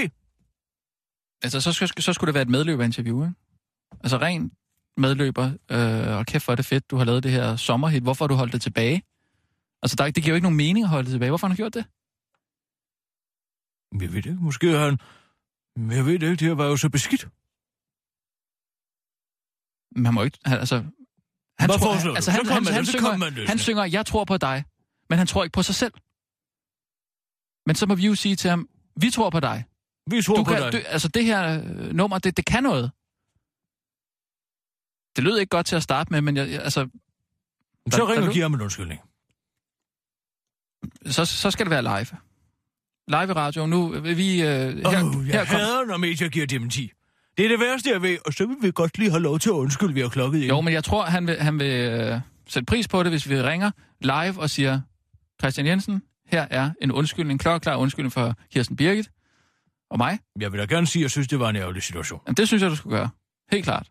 [1.42, 3.34] Altså, så, så, så skulle det være et medløberinterview, ikke?
[4.00, 4.52] Altså, ren
[4.96, 8.02] medløber, øh, og kæft, hvor er det fedt, du har lavet det her sommerhit.
[8.02, 9.02] Hvorfor har du holdt det tilbage?
[9.82, 11.30] Altså, der, det giver jo ikke nogen mening at holde det tilbage.
[11.30, 11.84] Hvorfor har han gjort det?
[14.00, 14.44] Jeg ved det ikke.
[14.44, 14.98] Måske har han...
[15.96, 16.36] Jeg ved det ikke.
[16.36, 17.28] Det her var jo så beskidt.
[19.96, 20.38] Men han må ikke...
[20.44, 20.84] Altså,
[21.60, 23.48] han, Hvad tror, foreslår han, altså, Så han, kom han, med han, så synger, det.
[23.48, 24.64] han synger, jeg tror på dig,
[25.10, 25.92] men han tror ikke på sig selv.
[27.66, 29.64] Men så må vi jo sige til ham, vi tror på dig.
[30.10, 30.72] Vi tror Du på kan, dig.
[30.72, 32.90] du, altså det her øh, nummer, det, det kan noget.
[35.16, 36.88] Det lød ikke godt til at starte med, men jeg, jeg- altså,
[37.90, 39.00] Så der- ring der- og giv ham en undskyldning.
[41.06, 42.18] så, så skal det være live.
[43.08, 43.66] Live i radio.
[43.66, 44.42] Nu vil vi...
[44.42, 46.92] Øh, her, Åh, jeg her kom, hader, når medier giver dementi.
[47.40, 49.48] Det er det værste, jeg ved, og så vil vi godt lige have lov til
[49.48, 50.48] at undskylde, vi har klokket ind.
[50.48, 53.42] jo, men jeg tror, han vil, han vil øh, sætte pris på det, hvis vi
[53.42, 54.80] ringer live og siger,
[55.40, 59.10] Christian Jensen, her er en undskyldning, klokkeklar undskyldning for Kirsten Birgit
[59.90, 60.18] og mig.
[60.40, 62.20] Jeg vil da gerne sige, at jeg synes, det var en ærgerlig situation.
[62.26, 63.08] Jamen, det synes jeg, du skulle gøre.
[63.52, 63.86] Helt klart.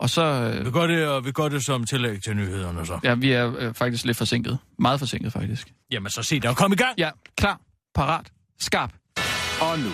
[0.00, 0.50] Og så...
[0.62, 2.98] Vi Øh, gør det, og vi gør det som tillæg til nyhederne, så.
[3.04, 4.58] ja, vi er øh, faktisk lidt forsinket.
[4.78, 5.72] Meget forsinket, faktisk.
[5.90, 6.98] Jamen, så se der og kom i gang.
[6.98, 7.60] Ja, klar,
[7.94, 8.92] parat, skarp.
[9.60, 9.90] Og nu,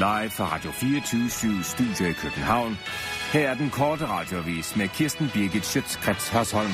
[0.00, 2.78] live fra Radio 24 Studio i København.
[3.32, 6.70] Her er den korte radiovis med Kirsten Birgit Schøtzgrads Hasholm.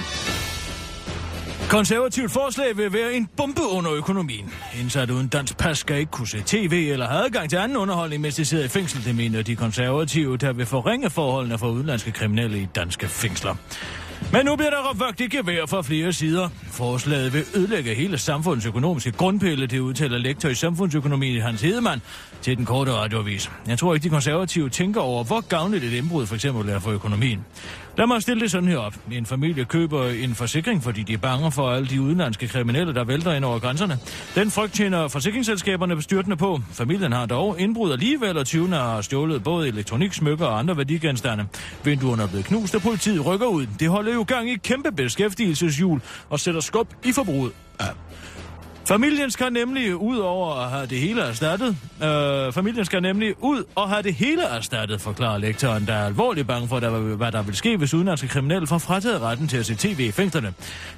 [1.70, 4.52] Konservativt forslag vil være en bombe under økonomien.
[4.80, 8.22] Indsat uden dansk pas skal ikke kunne se tv eller have adgang til anden underholdning,
[8.22, 12.12] mens de sidder i fængsel, det mener de konservative, der vil forringe forholdene for udenlandske
[12.12, 13.54] kriminelle i danske fængsler.
[14.32, 16.48] Men nu bliver der råbt i gevær fra flere sider.
[16.72, 22.02] Forslaget vil ødelægge hele samfundets økonomiske grundpille, det udtaler lektor i samfundsøkonomi Hans Hedemann
[22.42, 23.50] til den korte radioavis.
[23.66, 26.90] Jeg tror ikke, de konservative tænker over, hvor gavnligt et indbrud for eksempel er for
[26.90, 27.44] økonomien.
[27.98, 28.94] Lad mig stille det sådan her op.
[29.12, 33.04] En familie køber en forsikring, fordi de er bange for alle de udenlandske kriminelle, der
[33.04, 33.98] vælter ind over grænserne.
[34.34, 36.60] Den frygt tjener forsikringsselskaberne bestyrtende på.
[36.72, 41.46] Familien har dog indbrud alligevel, og 20'erne har stjålet både elektronik, smykker og andre værdigenstande.
[41.84, 43.66] Vinduerne er blevet knust, og politiet rykker ud.
[43.80, 47.52] Det holder jo gang i kæmpe beskæftigelseshjul og sætter skub i forbruget.
[47.80, 47.86] Ja.
[48.86, 51.76] Familien skal nemlig ud over at have det hele erstattet.
[52.02, 56.46] Øh, familien skal nemlig ud og have det hele erstattet, forklarer lektoren, der er alvorligt
[56.46, 59.66] bange for, der, hvad der vil ske, hvis udenlandske kriminelle får frataget retten til at
[59.66, 60.54] se tv i fængslerne.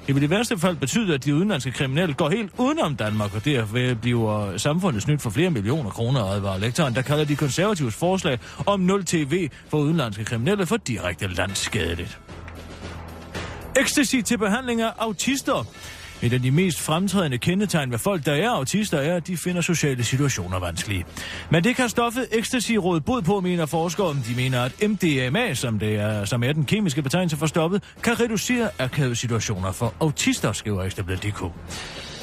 [0.07, 3.45] Det vil i værste fald betyde, at de udenlandske kriminelle går helt udenom Danmark, og
[3.45, 8.39] derfor bliver samfundet snydt for flere millioner kroner, advarer lektoren, der kalder de konservatives forslag
[8.65, 12.19] om 0 tv for udenlandske kriminelle for direkte landsskadeligt.
[13.79, 15.65] Ecstasy til behandling af autister.
[16.21, 19.61] Et af de mest fremtrædende kendetegn ved folk, der er autister, er, at de finder
[19.61, 21.05] sociale situationer vanskelige.
[21.49, 24.15] Men det kan stoffet ecstasy råde bod på, mener forskere.
[24.27, 28.19] De mener, at MDMA, som, det er, som er den kemiske betegnelse for stoffet, kan
[28.19, 31.43] reducere akavede situationer for autister, skriver Ekstrabladet.dk.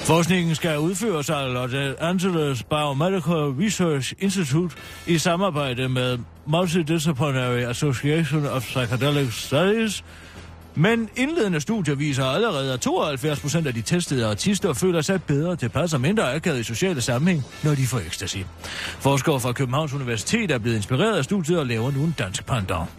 [0.06, 8.62] Forskningen skal udføres af Los Angeles Biomedical Research Institute i samarbejde med Multidisciplinary Association of
[8.62, 10.04] Psychedelic Studies,
[10.76, 15.56] men indledende studier viser allerede, at 72 procent af de testede artister føler sig bedre
[15.56, 18.38] tilpas og mindre akavet i sociale sammenhæng, når de får ecstasy.
[18.98, 22.90] Forskere fra Københavns Universitet er blevet inspireret af studiet og laver nu en dansk pandang.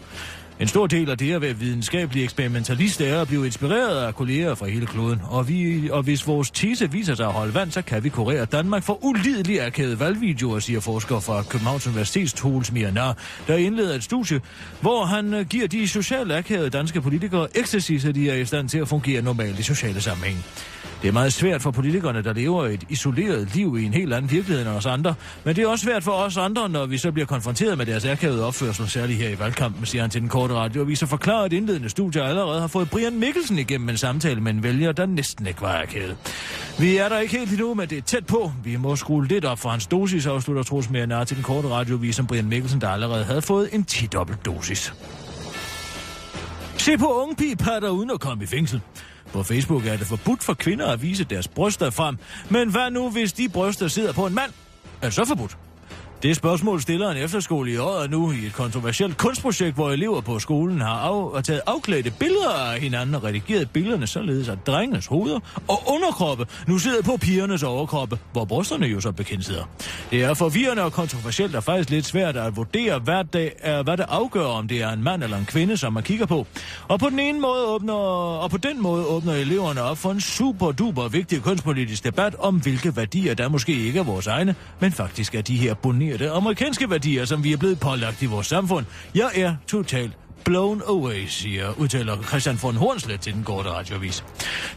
[0.60, 4.54] En stor del af det at være videnskabelig eksperimentalist er at blive inspireret af kolleger
[4.54, 5.20] fra hele kloden.
[5.24, 8.44] Og, vi, og hvis vores tese viser sig at holde vand, så kan vi kurere
[8.44, 13.16] Danmark for ulidelig akavet valgvideoer, siger forsker fra Københavns Universitets Troels Mianar,
[13.46, 14.40] der indleder et studie,
[14.80, 18.68] hvor han øh, giver de socialt akavede danske politikere ecstasy, så de er i stand
[18.68, 20.44] til at fungere normalt i sociale sammenhæng.
[21.02, 24.30] Det er meget svært for politikerne, der lever et isoleret liv i en helt anden
[24.30, 27.12] virkelighed end os andre, men det er også svært for os andre, når vi så
[27.12, 30.54] bliver konfronteret med deres akavede opførsel, særligt her i valgkampen, siger han til den korte
[30.54, 34.40] radio, og viser forklarer, at indledende studier allerede har fået Brian Mikkelsen igennem en samtale
[34.40, 36.16] med en vælger, der næsten ikke var akavet.
[36.78, 38.52] Vi er der ikke helt endnu, men det er tæt på.
[38.64, 42.16] Vi må skrue lidt op for hans dosis, afslutter Trus Mere til den korte radiovis
[42.16, 44.06] som Brian Mikkelsen, der allerede havde fået en 10
[44.46, 44.94] dosis.
[46.78, 48.80] Se på unge pigepatter uden at komme i fængsel.
[49.32, 52.18] På Facebook er det forbudt for kvinder at vise deres bryster frem.
[52.50, 54.52] Men hvad nu, hvis de bryster sidder på en mand?
[55.02, 55.56] Er det så forbudt?
[56.22, 60.38] Det spørgsmål stiller en efterskole i året nu i et kontroversielt kunstprojekt, hvor elever på
[60.38, 65.40] skolen har af, taget afklædte billeder af hinanden og redigeret billederne således, at drengenes hoveder
[65.68, 69.62] og underkroppe nu sidder på pigernes overkroppe, hvor brysterne jo så bekendt sidder.
[70.10, 73.96] Det er forvirrende og kontroversielt og faktisk lidt svært at vurdere, hvad det, er, hvad
[73.96, 76.46] det afgør, om det er en mand eller en kvinde, som man kigger på.
[76.88, 77.94] Og på den ene måde åbner,
[78.42, 82.56] og på den måde åbner eleverne op for en super duper vigtig kunstpolitisk debat om,
[82.56, 85.74] hvilke værdier, der måske ikke er vores egne, men faktisk er de her
[86.16, 88.86] de amerikanske værdier, som vi er blevet pålagt i vores samfund.
[89.14, 90.12] Jeg er totalt
[90.48, 94.24] blown away, siger, udtaler Christian von Hornslet til den korte radiovis.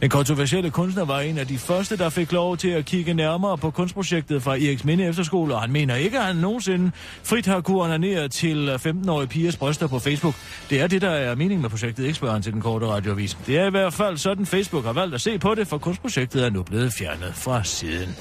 [0.02, 3.58] Den kontroversielle kunstner var en af de første, der fik lov til at kigge nærmere
[3.58, 6.91] på kunstprojektet fra Eriks Minde Efterskole, og han mener ikke, at han nogensinde
[7.24, 10.36] frit har kunnet onanere til 15-årige pigers bryster på Facebook.
[10.70, 13.38] Det er det, der er meningen med projektet, ikke spørger han til den korte radiovis.
[13.48, 16.46] Det er i hvert fald sådan, Facebook har valgt at se på det, for kunstprojektet
[16.46, 18.15] er nu blevet fjernet fra siden.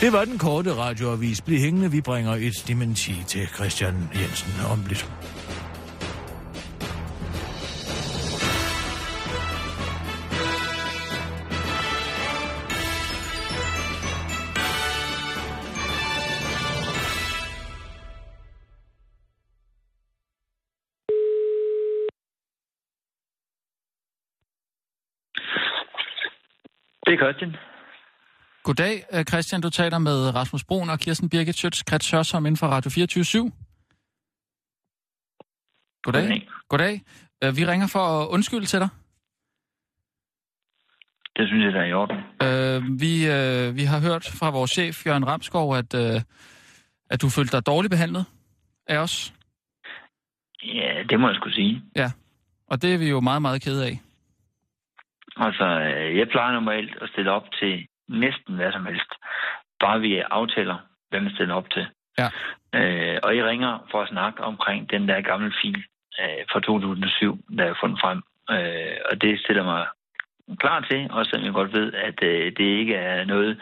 [0.00, 1.42] Det var den korte radioavis.
[1.42, 5.10] Bliv hængende, vi bringer et dementi til Christian Jensen om lidt.
[27.06, 27.56] Det er Christian.
[28.62, 29.60] Goddag, øh, Christian.
[29.60, 33.50] Du taler med Rasmus Brun og Kirsten Birgit Schøtz, Krets Hørsholm inden for Radio 24
[36.02, 36.22] Goddag.
[36.22, 36.48] Goddag.
[36.68, 37.02] Goddag.
[37.44, 38.88] Øh, Vi ringer for at undskylde til dig.
[41.36, 42.16] Det synes jeg, der er i orden.
[42.46, 46.20] Øh, vi, øh, vi har hørt fra vores chef, Jørgen Ramskov, at, øh,
[47.10, 48.24] at du følte dig dårligt behandlet
[48.86, 49.34] af os.
[50.64, 51.82] Ja, det må jeg skulle sige.
[51.96, 52.10] Ja,
[52.66, 54.00] og det er vi jo meget, meget kede af.
[55.36, 59.10] Altså, øh, jeg plejer normalt at stille op til næsten hvad som helst.
[59.80, 60.78] Bare vi aftaler,
[61.10, 61.86] hvad man stiller op til.
[62.18, 62.28] Ja.
[62.78, 65.84] Øh, og I ringer for at snakke omkring den der gamle fil
[66.20, 68.22] øh, fra 2007, der er fundet frem.
[68.50, 69.86] Øh, og det stiller mig
[70.58, 73.60] klar til, også selvom jeg godt ved, at øh, det ikke er noget,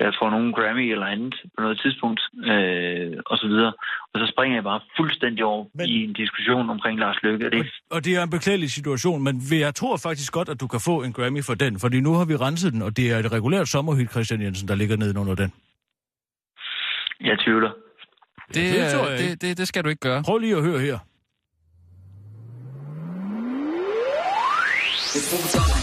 [0.00, 2.20] der får nogen Grammy eller andet på noget tidspunkt,
[2.52, 3.72] øh, og så videre.
[4.12, 7.46] Og så springer jeg bare fuldstændig over Men- i en diskussion omkring Lars Løkke.
[7.46, 10.60] Og det, Og, og det er en beklagelig situation, men jeg tror faktisk godt, at
[10.60, 13.12] du kan få en Grammy for den, fordi nu har vi renset den, og det
[13.12, 15.52] er et regulært sommerhit, Christian Jensen, der ligger nede under den.
[17.20, 17.70] jeg tvivler.
[18.54, 20.22] Det, det tror øh, jeg det, det, det skal du ikke gøre.
[20.22, 20.98] Prøv lige at høre her.
[25.14, 25.79] Jeg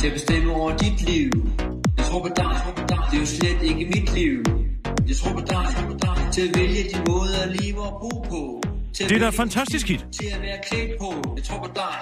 [0.00, 1.30] Til at bestemme over dit liv.
[1.96, 2.56] Jeg tror på dig,
[3.10, 4.38] det er jo slet ikke mit liv.
[5.08, 5.66] Jeg tror på dig,
[6.32, 8.62] til at vælge din måde at leve og bo på.
[8.94, 10.06] Til Det er da fantastisk hit.
[10.12, 11.34] Til at være klædt på.
[11.36, 11.96] Jeg tror på dig.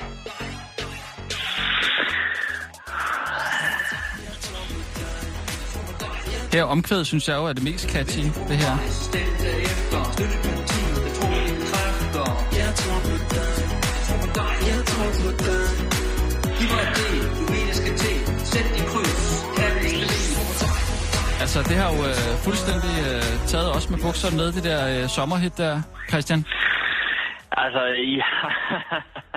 [6.52, 8.76] Her omkvædet synes jeg jo er det mest catchy, det her.
[8.76, 8.84] Jeg
[9.90, 10.04] tror
[12.12, 12.20] på.
[12.56, 13.58] Jeg tror på dig.
[13.88, 14.54] Jeg tror på dig.
[14.68, 15.88] Jeg tror på dig.
[16.58, 18.16] Giv mig det, du mener til.
[18.44, 19.38] Sæt dit kryds.
[21.40, 25.08] Altså, det har jo øh, fuldstændig øh, taget os med bukserne ned, det der øh,
[25.08, 26.44] sommerhit der, Christian.
[27.52, 27.82] Altså,
[28.14, 28.50] I har,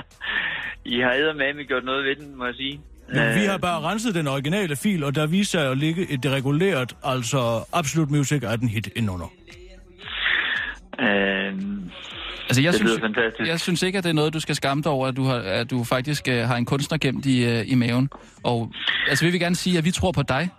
[0.95, 2.81] I har eddermame gjort noget ved den, må jeg sige.
[3.13, 6.25] Men vi har bare renset den originale fil, og der viser sig at ligge et
[6.25, 9.31] regulært, altså Absolute Music 18 hit indunder.
[10.99, 11.53] Øh,
[12.51, 13.47] Altså, jeg Det synes, fantastisk.
[13.49, 15.35] jeg synes ikke, at det er noget, du skal skamme dig over, at du, har,
[15.35, 18.09] at du faktisk øh, har en kunstner gemt i, øh, i maven.
[18.43, 18.71] Og
[19.07, 20.49] altså, vi vil gerne sige, at vi tror på dig,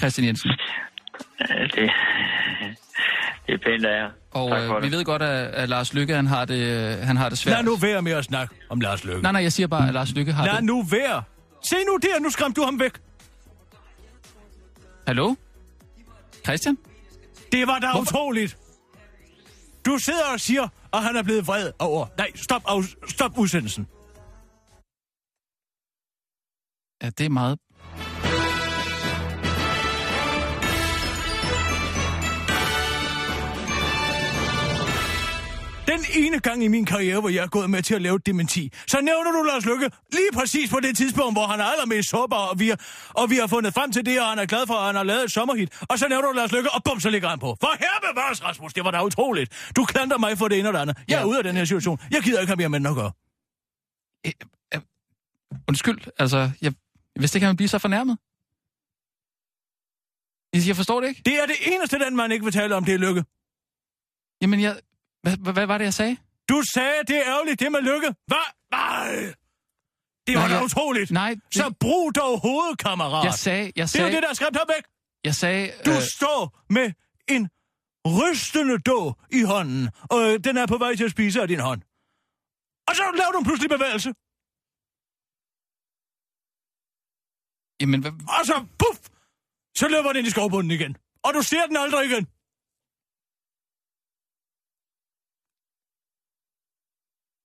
[0.00, 0.50] Christian Jensen.
[0.50, 0.58] det,
[3.46, 4.10] det er pænt af jer.
[4.30, 4.92] Og øh, vi det.
[4.92, 6.58] ved godt, at, at Lars Lykke, han har det,
[6.98, 7.56] øh, han har det svært.
[7.56, 9.22] Lad nu være med at snakke om Lars Løkke.
[9.22, 10.64] Nej, nej, jeg siger bare, at Lars Lykke har Lad det.
[10.64, 11.22] nu være.
[11.64, 12.92] Se nu der, nu skræmte du ham væk.
[15.06, 15.34] Hallo?
[16.44, 16.78] Christian?
[17.52, 18.56] Det var da utroligt.
[19.86, 22.06] Du sidder og siger, og han er blevet vred over...
[22.18, 23.84] Nej, stop, af, stop udsendelsen.
[27.02, 27.58] Ja, det er meget...
[35.86, 38.26] Den ene gang i min karriere, hvor jeg er gået med til at lave et
[38.26, 42.08] dementi, så nævner du Lars Lykke lige præcis på det tidspunkt, hvor han er allermest
[42.10, 44.66] sårbar, og vi, har, og vi har fundet frem til det, og han er glad
[44.66, 45.82] for, at han har lavet et sommerhit.
[45.90, 47.56] Og så nævner du Lars Lykke, og bum, så ligger han på.
[47.60, 49.70] For her bevares, Rasmus, det var da utroligt.
[49.76, 50.96] Du klandrer mig for det ene og det andet.
[51.08, 51.26] Jeg er Ja.
[51.26, 51.98] ude af den her situation.
[52.10, 53.12] Jeg gider ikke have mere med den at gøre.
[54.26, 54.32] Øh,
[54.74, 54.80] øh,
[55.68, 56.72] undskyld, altså, jeg,
[57.20, 58.18] vidste ikke, at man blive så fornærmet.
[60.54, 61.22] Jeg- Jeg forstår det ikke.
[61.24, 63.24] Det er det eneste, den man ikke vil tale om, det er Lykke.
[64.42, 64.76] Jamen, jeg...
[65.26, 66.16] Hvad, hvad, var det, jeg sagde?
[66.48, 68.08] Du sagde, det er ærgerligt, det med Lykke.
[68.26, 68.46] Hvad?
[68.70, 69.34] Nej!
[70.26, 71.10] Det var da utroligt.
[71.10, 73.24] Nej, det, Så brug dog hovedet, kammerat.
[73.24, 73.64] jeg sagde...
[73.64, 74.84] Jeg Det er jo sagde, det, der er skræmt ham væk.
[75.24, 76.02] jeg sagde Du øh...
[76.16, 76.92] står med
[77.28, 77.42] en
[78.18, 81.60] rystende då i hånden, og øh, den er på vej til at spise af din
[81.60, 81.80] hånd.
[82.88, 84.10] Og så laver du en pludselig bevægelse,
[87.80, 89.00] jamen, hvad, og så puff,
[89.76, 90.96] så løber den ind i skovbunden igen.
[91.24, 92.26] Og du ser den aldrig igen.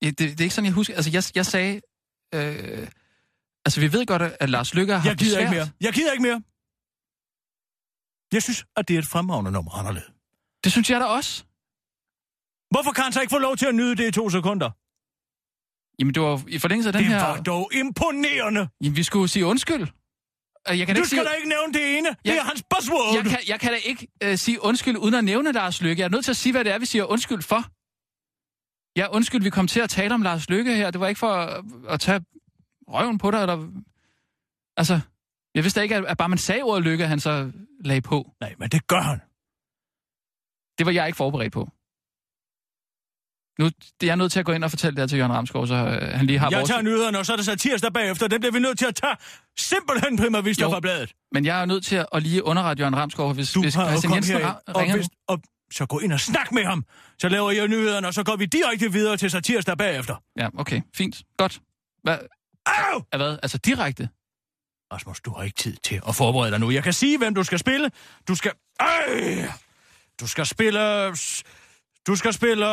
[0.01, 0.95] Det, det er ikke sådan, jeg husker.
[0.95, 1.81] Altså, jeg, jeg sagde...
[2.35, 2.87] Øh,
[3.65, 5.69] altså, vi ved godt, at Lars Lykke har Jeg det gider ikke mere.
[5.81, 6.41] Jeg gider ikke mere.
[8.33, 10.11] Jeg synes, at det er et fremragende nummer, lavet.
[10.63, 11.43] Det synes jeg da også.
[12.71, 14.69] Hvorfor kan han så ikke få lov til at nyde det i to sekunder?
[15.99, 17.25] Jamen, det var i forlængelse af den det her...
[17.25, 18.67] var dog imponerende.
[18.81, 19.87] Jamen, vi skulle sige undskyld.
[20.65, 21.25] Og Jeg kan Du ikke skal sige...
[21.29, 22.09] da ikke nævne det ene.
[22.09, 23.15] Det Jeg- er hans buzzword.
[23.15, 25.99] Jeg kan, jeg kan da ikke øh, sige undskyld uden at nævne Lars Lykke.
[26.01, 27.63] Jeg er nødt til at sige, hvad det er, vi siger undskyld for.
[28.97, 30.91] Ja, undskyld, vi kom til at tale om Lars Lykke her.
[30.91, 32.21] Det var ikke for at, at tage
[32.87, 33.67] røven på dig, eller...
[34.77, 34.99] Altså,
[35.55, 37.51] jeg vidste ikke, at, at bare man sagde ordet Lykke, han så
[37.85, 38.31] lagde på.
[38.41, 39.19] Nej, men det gør han.
[40.77, 41.69] Det var jeg ikke forberedt på.
[43.59, 45.33] Nu det er jeg nødt til at gå ind og fortælle det her til Jørgen
[45.33, 46.69] Ramskov, så øh, han lige har Jeg vores...
[46.69, 48.27] tager nyhederne, og så er det satirsdag bagefter.
[48.27, 49.15] Den bliver vi nødt til at tage
[49.57, 50.69] simpelthen prima vista Jo.
[50.69, 51.13] fra bladet.
[51.31, 54.37] Men jeg er nødt til at, lige underrette Jørgen Ramskov, hvis, Du hvis Christian Jensen
[54.37, 55.41] her, og, ringer hvis, og
[55.71, 56.85] så gå ind og snak med ham.
[57.19, 60.15] Så laver jeg nyhederne, og så går vi direkte videre til satirsdag bagefter.
[60.37, 61.21] Ja, okay, fint.
[61.37, 61.61] Godt.
[62.03, 62.17] Hvad?
[62.65, 63.01] Au!
[63.11, 63.37] Er hvad?
[63.43, 64.09] Altså direkte?
[64.93, 66.71] Rasmus, du har ikke tid til at forberede dig nu.
[66.71, 67.91] Jeg kan sige, hvem du skal spille.
[68.27, 68.51] Du skal...
[68.79, 69.51] Ej!
[70.19, 71.09] Du skal spille...
[72.07, 72.65] Du skal spille...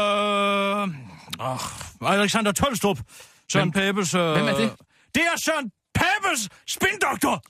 [1.41, 1.59] Oh,
[2.03, 2.99] Alexander Tolstrup.
[3.53, 4.15] Søren Hvem- Papes...
[4.15, 4.77] Øh, hvem er det?
[5.15, 7.43] Det er Søren Papes spindoktor!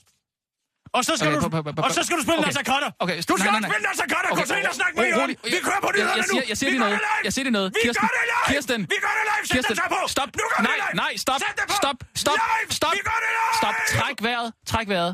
[0.96, 2.48] Og så skal, Okay, du, pa- og så skal du spille okay.
[2.48, 2.90] Nasser Carter.
[3.04, 3.70] Okay, Du skal nej, nej, nej.
[3.70, 4.28] spille Nasser Carter.
[4.30, 5.30] Gå Okay, så ind og snak med Jørgen.
[5.54, 6.34] Vi kører på nyhederne jeg nu.
[6.34, 6.94] siger- jeg siger Vi lige noget.
[6.98, 7.22] det live.
[7.28, 7.68] Jeg siger lige noget.
[7.76, 8.02] Vi Kirsten.
[8.04, 8.44] gør det live.
[8.52, 8.80] Kirsten.
[8.94, 9.42] Vi gør det live.
[9.48, 10.00] Sæt Kirsten, så på.
[10.16, 10.30] stop.
[10.40, 10.94] Nu gør vi Nej, live.
[11.04, 11.38] nej, stop.
[11.44, 11.74] Sæt det på.
[11.82, 12.68] Stop, stop, Live.
[12.78, 13.54] stop, Vi gør det live.
[13.60, 13.74] stop.
[13.96, 15.12] Træk vejret, træk vejret.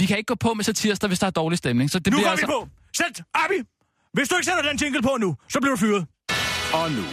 [0.00, 1.86] Vi kan ikke gå på med satirsdag, hvis der er dårlig stemning.
[1.94, 2.54] Så det Nu bliver går vi altså...
[2.56, 2.68] på.
[3.00, 3.58] Sæt, Abi.
[4.16, 6.02] Hvis du ikke sætter den jingle på nu, så bliver du fyret.
[6.80, 7.04] Og nu,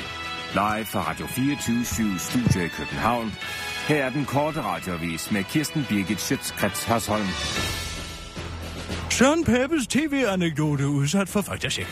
[0.62, 3.28] live fra Radio 24 Studio i København.
[3.88, 7.28] Her er den korte radiovis med Kirsten Birgit Schøtzgrads Hasholm.
[9.10, 11.88] Søren Peppes tv-anekdote udsat for faktatjek.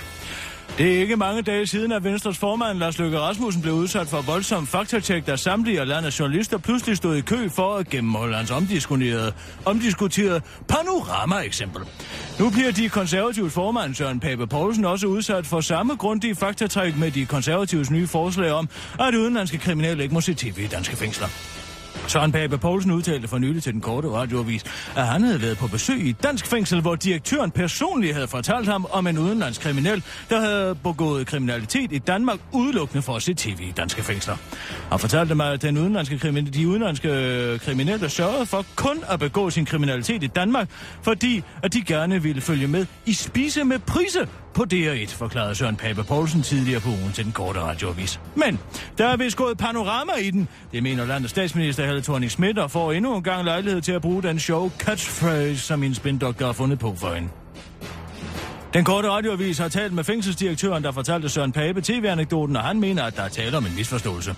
[0.77, 4.21] Det er ikke mange dage siden, at Venstres formand Lars Løkke Rasmussen blev udsat for
[4.21, 8.51] voldsom faktatjek, da samtlige af landets journalister pludselig stod i kø for at gennemholde hans
[8.51, 9.33] omdiskuterede,
[9.65, 11.81] omdiskuterede panorama-eksempel.
[12.39, 17.11] Nu bliver de konservative formand Søren Pape Poulsen også udsat for samme grundige faktatræk med
[17.11, 21.27] de konservatives nye forslag om, at udenlandske kriminelle ikke må se tv i danske fængsler.
[22.07, 24.63] Søren Pape Poulsen udtalte for nylig til den korte radioavis,
[24.95, 28.67] at han havde været på besøg i et dansk fængsel, hvor direktøren personligt havde fortalt
[28.67, 33.33] ham om en udenlandsk kriminel, der havde begået kriminalitet i Danmark udelukkende for at se
[33.33, 34.35] tv i danske fængsler.
[34.89, 39.49] Han fortalte mig, at den udenlandske krimin- de udenlandske kriminelle sørgede for kun at begå
[39.49, 40.69] sin kriminalitet i Danmark,
[41.01, 45.75] fordi at de gerne ville følge med i Spise med Prise på DR1, forklarede Søren
[45.75, 48.19] Pape Poulsen tidligere på ugen til den korte radioavis.
[48.35, 48.59] Men
[48.97, 50.47] der er vist gået panorama i den.
[50.71, 54.01] Det mener landets statsminister Helle thorning Schmidt og får endnu en gang lejlighed til at
[54.01, 57.29] bruge den sjove catchphrase, som min spindoktor har fundet på for hende.
[58.75, 63.03] Den korte radioavis har talt med fængselsdirektøren, der fortalte Søren Pape tv-anekdoten, og han mener,
[63.03, 64.35] at der er tale om en misforståelse.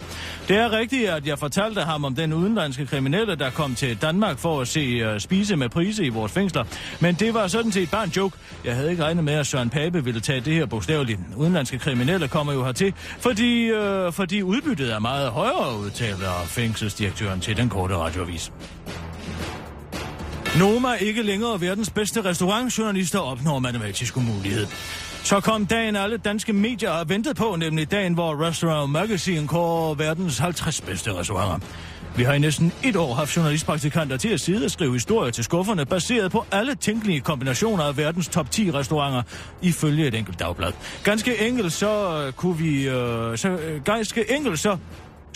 [0.48, 4.40] Det er rigtigt, at jeg fortalte ham om den udenlandske kriminelle, der kom til Danmark
[4.40, 6.64] for at se uh, spise med prise i vores fængsler.
[7.00, 8.38] Men det var sådan set bare en joke.
[8.66, 11.20] Jeg havde ikke regnet med, at Søren Pape ville tage det her bogstaveligt.
[11.36, 17.58] Udenlandske kriminelle kommer jo hertil, fordi, uh, fordi udbyttet er meget højere, udtaler fængselsdirektøren til
[17.58, 18.52] den korte radioavis.
[20.60, 24.68] Noma er ikke længere verdens bedste restaurantjournalister opnår matematisk umulighed.
[25.24, 29.94] Så kom dagen alle danske medier har ventet på, nemlig dagen, hvor Restaurant Magazine kårer
[29.96, 31.68] verdens 50 bedste restauranter.
[32.18, 35.44] Vi har i næsten et år haft journalistpraktikanter til at sidde og skrive historier til
[35.44, 39.24] skufferne, baseret på alle tænkelige kombinationer af verdens top 10 restauranter,
[39.62, 40.72] ifølge et enkelt dagblad.
[41.04, 42.88] Ganske enkelt så øh, kunne vi...
[42.88, 44.78] Øh, så, øh, ganske enkelt så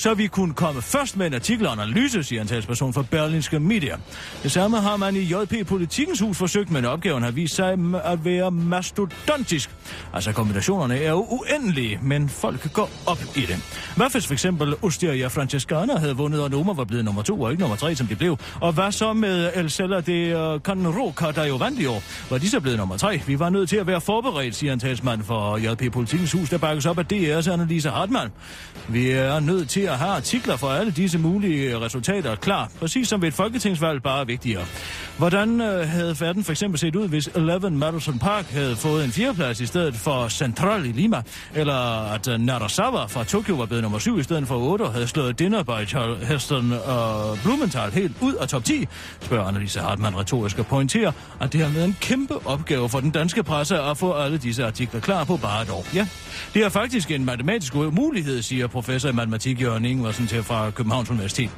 [0.01, 3.59] så vi kunne komme først med en artikel og analyse, siger en talsperson for Berlinske
[3.59, 3.95] Media.
[4.43, 8.25] Det samme har man i JP Politikens Hus forsøgt, men opgaven har vist sig at
[8.25, 9.69] være mastodontisk.
[10.13, 13.57] Altså kombinationerne er jo uendelige, men folk går op i det.
[13.95, 17.51] Hvad hvis for eksempel Osteria Francescana havde vundet, og Noma var blevet nummer to og
[17.51, 18.37] ikke nummer tre, som de blev?
[18.61, 22.03] Og hvad så med El Cella de øh, Can Roca, der jo vandt i år?
[22.29, 23.21] Var de så blevet nummer tre?
[23.27, 26.57] Vi var nødt til at være forberedt, siger en talsmand for JP Politikens Hus, der
[26.57, 28.31] bakkes op af DR's Annelise Hartmann.
[28.87, 33.07] Vi er nødt til at have artikler for alle disse mulige øh, resultater klar, præcis
[33.07, 34.65] som ved et folketingsvalg, bare vigtigere.
[35.17, 39.11] Hvordan øh, havde verden for eksempel set ud, hvis 11 Madison Park havde fået en
[39.11, 41.21] fjerdeplads i stedet for Central i Lima,
[41.55, 44.93] eller at uh, Narasawa fra Tokyo var blevet nummer 7 i stedet for 8 og
[44.93, 48.87] havde slået Dinner by Heston og Blumenthal helt ud af top 10,
[49.21, 51.11] spørger Annelise Hartmann retorisk og pointerer,
[51.41, 54.65] at det har været en kæmpe opgave for den danske presse at få alle disse
[54.65, 55.85] artikler klar på bare et år.
[55.95, 56.07] Ja,
[56.53, 61.09] det er faktisk en matematisk umulighed, siger professor i matematik Jørgen Ingvarsen til fra Københavns
[61.09, 61.49] Universitet.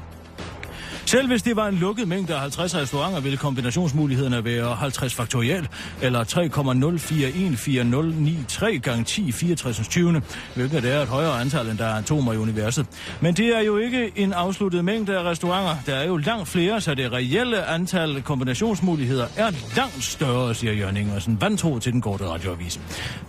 [1.06, 5.68] Selv hvis det var en lukket mængde af 50 restauranter, ville kombinationsmulighederne være 50 faktoriel,
[6.02, 10.22] eller 3,041493 gange 10 64 20,
[10.56, 12.86] hvilket er et højere antal, end der er atomer i universet.
[13.22, 15.76] Men det er jo ikke en afsluttet mængde af restauranter.
[15.86, 20.98] Der er jo langt flere, så det reelle antal kombinationsmuligheder er langt større, siger Jørgen
[20.98, 22.80] Ingersen, vantro til den korte radioavis.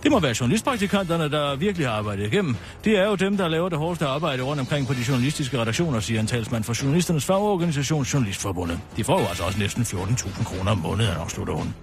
[0.03, 2.55] Det må være journalistpraktikanterne, der virkelig har arbejdet igennem.
[2.83, 5.99] Det er jo dem, der laver det hårdeste arbejde rundt omkring på de journalistiske redaktioner,
[5.99, 7.25] siger en talsmand for journalisternes
[7.65, 8.79] Organisation Journalistforbundet.
[8.97, 11.73] De får jo altså også næsten 14.000 kroner om måneden, afslutter hun.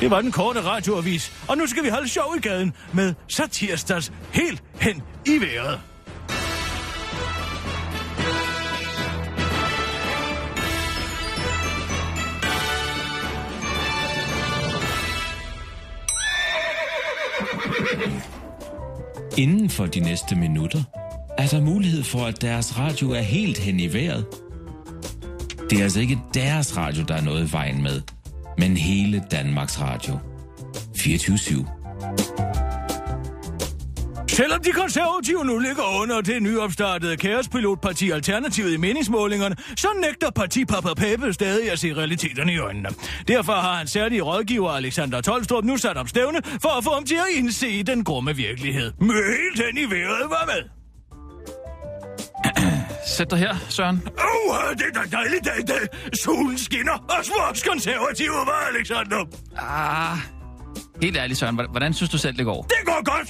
[0.00, 4.12] Det var den korte radioavis, og nu skal vi holde sjov i gaden med Satirstads
[4.30, 5.80] helt hen i vejret.
[19.38, 20.82] Inden for de næste minutter
[21.38, 24.43] er der mulighed for, at deres radio er helt hen i vejret.
[25.70, 28.00] Det er altså ikke deres radio, der er noget i vejen med,
[28.58, 30.18] men hele Danmarks Radio.
[30.96, 31.66] 24
[34.28, 40.94] Selvom de konservative nu ligger under det nyopstartede kaospilotparti Alternativet i meningsmålingerne, så nægter partipapa
[40.94, 42.88] Pape stadig at se realiteterne i øjnene.
[43.28, 47.04] Derfor har han særlige rådgiver Alexander Tolstrup nu sat op stævne for at få ham
[47.04, 48.92] til at indse den grumme virkelighed.
[49.00, 50.83] Med helt hen i vejret var med.
[53.14, 54.02] Sæt dig her, Søren.
[54.18, 55.88] Åh, oh, det er da dejligt dag i dag.
[56.24, 59.24] Solen skinner, og vores konservative var Alexander.
[59.58, 60.18] Ah,
[61.02, 61.54] helt ærligt, Søren.
[61.70, 62.62] Hvordan synes du selv, det går?
[62.62, 63.28] Det går godt.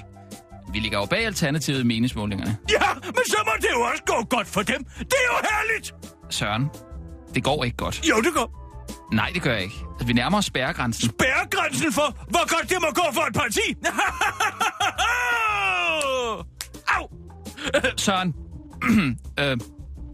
[0.73, 2.57] Vi ligger jo bag alternativet i meningsmålingerne.
[2.71, 4.85] Ja, men så må det jo også gå godt for dem.
[4.85, 5.95] Det er jo herligt.
[6.31, 6.71] Søren,
[7.35, 8.09] det går ikke godt.
[8.09, 8.61] Jo, det går.
[9.13, 9.75] Nej, det gør jeg ikke.
[9.93, 11.11] Altså, vi nærmer os spærregrænsen.
[11.11, 13.61] Spærregrænsen for, hvor godt det må gå for et parti.
[16.97, 17.09] Au!
[17.75, 18.35] Øh, Søren,
[19.41, 19.57] øh,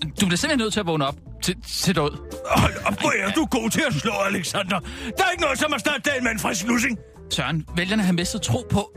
[0.03, 2.11] du bliver simpelthen nødt til at vågne op til, til død.
[2.57, 4.79] Hold op, hvor er du god til at slå, Alexander.
[5.19, 6.99] Der er ikke noget som at starte dagen med en frisk lussing.
[7.31, 8.91] Søren, vælgerne har mistet tro på...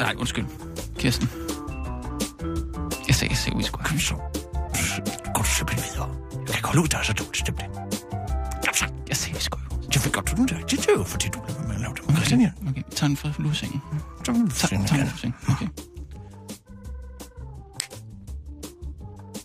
[0.00, 0.44] Nej, undskyld.
[0.98, 1.30] Kirsten.
[3.06, 4.14] Jeg sagde, jeg sagde, vi skulle Kom så.
[5.34, 6.10] Går du simpelthen videre.
[6.46, 7.72] Jeg kan holde ud, der er så dårlig stemning.
[8.64, 8.84] Kom så.
[9.08, 10.60] Jeg sagde, vi skulle Jeg vil godt, du der.
[10.66, 12.52] Det er jo, fordi du ved med at lave det Christian Jan.
[12.68, 13.80] Okay, tag den fra lussingen.
[14.24, 14.86] Tag, igen.
[14.88, 15.34] fra lussingen.
[15.48, 15.68] Okay.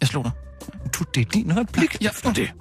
[0.02, 0.32] Jeg slog dig.
[1.00, 1.98] Du, det er din replik.
[2.02, 2.10] Ja.
[2.10, 2.52] efter det.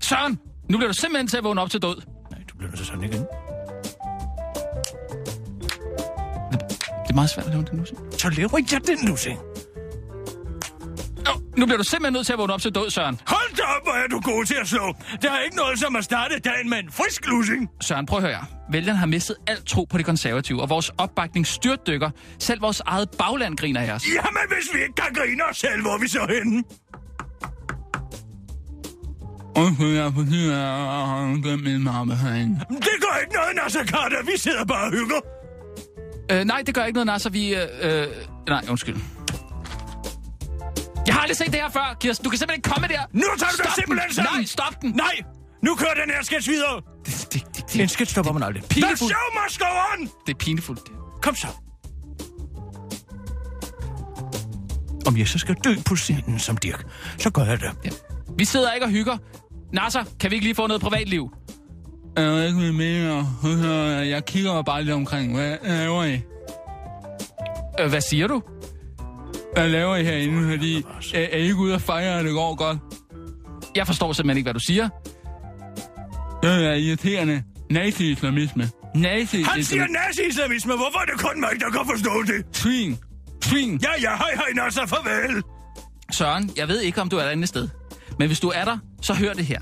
[0.00, 1.96] Søren, nu bliver du simpelthen til at vågne op til død.
[2.30, 3.20] Nej, du bliver nødt til sådan igen.
[7.02, 7.98] Det er meget svært at lave den lussing.
[8.18, 9.38] Så laver jeg den lussing.
[11.30, 13.20] Oh, nu bliver du simpelthen nødt til at vågne op til død, Søren.
[13.26, 14.94] Hold da op, hvor er du god til at slå.
[15.22, 17.70] Der er ikke noget som at starte dagen med en frisk lussing.
[17.80, 18.44] Søren, prøv at høre.
[18.72, 22.10] Vælgerne har mistet alt tro på de konservative, og vores opbakning styrtdykker.
[22.38, 24.06] Selv vores eget bagland griner af os.
[24.06, 26.64] Jamen, hvis vi ikke kan grine os selv, hvor er vi så henne?
[32.68, 34.22] Det gør ikke noget, Nasser Carter.
[34.24, 35.20] Vi sidder bare og hygger.
[36.30, 37.30] Øh, nej, det gør ikke noget, Nasser.
[37.30, 37.54] Vi...
[37.54, 38.06] Øh, øh,
[38.48, 38.96] nej, undskyld.
[41.06, 42.24] Jeg har aldrig set det her før, Kirsten.
[42.24, 42.38] Du kan
[47.72, 47.78] der.
[47.78, 48.62] Det, det, det, En sketch stopper man aldrig.
[48.62, 48.98] The Pinefuldt.
[48.98, 50.08] show must go on.
[50.26, 50.82] det er pinefuldt.
[51.22, 51.46] Kom så.
[55.06, 56.86] Om jeg så skal dø på scenen som Dirk,
[57.18, 57.70] så gør jeg det.
[57.84, 57.90] Ja.
[58.38, 59.16] Vi sidder ikke og hygger.
[59.72, 61.30] Nasser, kan vi ikke lige få noget privatliv?
[62.16, 65.34] Jeg er ikke med Jeg kigger bare lidt omkring.
[65.36, 66.20] Hvad laver I?
[67.80, 68.42] Øh, hvad siger du?
[69.54, 70.50] Hvad laver I herinde?
[70.50, 70.76] Fordi
[71.14, 72.78] er, er I ikke ude og fejre, at det går godt?
[73.76, 74.88] Jeg forstår simpelthen ikke, hvad du siger.
[76.42, 77.42] Det er irriterende.
[77.72, 78.70] Nazi-islamisme.
[78.94, 80.72] nazi Han siger nazi-islamisme.
[80.76, 82.56] Hvorfor er det kun mig, der kan forstå det?
[82.56, 82.98] Svin.
[83.42, 83.80] Svin.
[83.82, 85.42] Ja, ja, hej, hej, Nasser, farvel.
[86.10, 87.68] Søren, jeg ved ikke, om du er derinde et sted.
[88.18, 89.60] Men hvis du er der, så hør det her.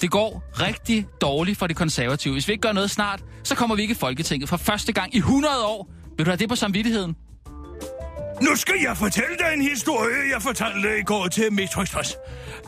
[0.00, 2.32] Det går rigtig dårligt for de konservative.
[2.32, 5.14] Hvis vi ikke gør noget snart, så kommer vi ikke i Folketinget for første gang
[5.14, 5.90] i 100 år.
[6.16, 7.14] Vil du have det på samvittigheden?
[8.46, 12.16] Nu skal jeg fortælle dig en historie, jeg fortalte i går til Metro Express.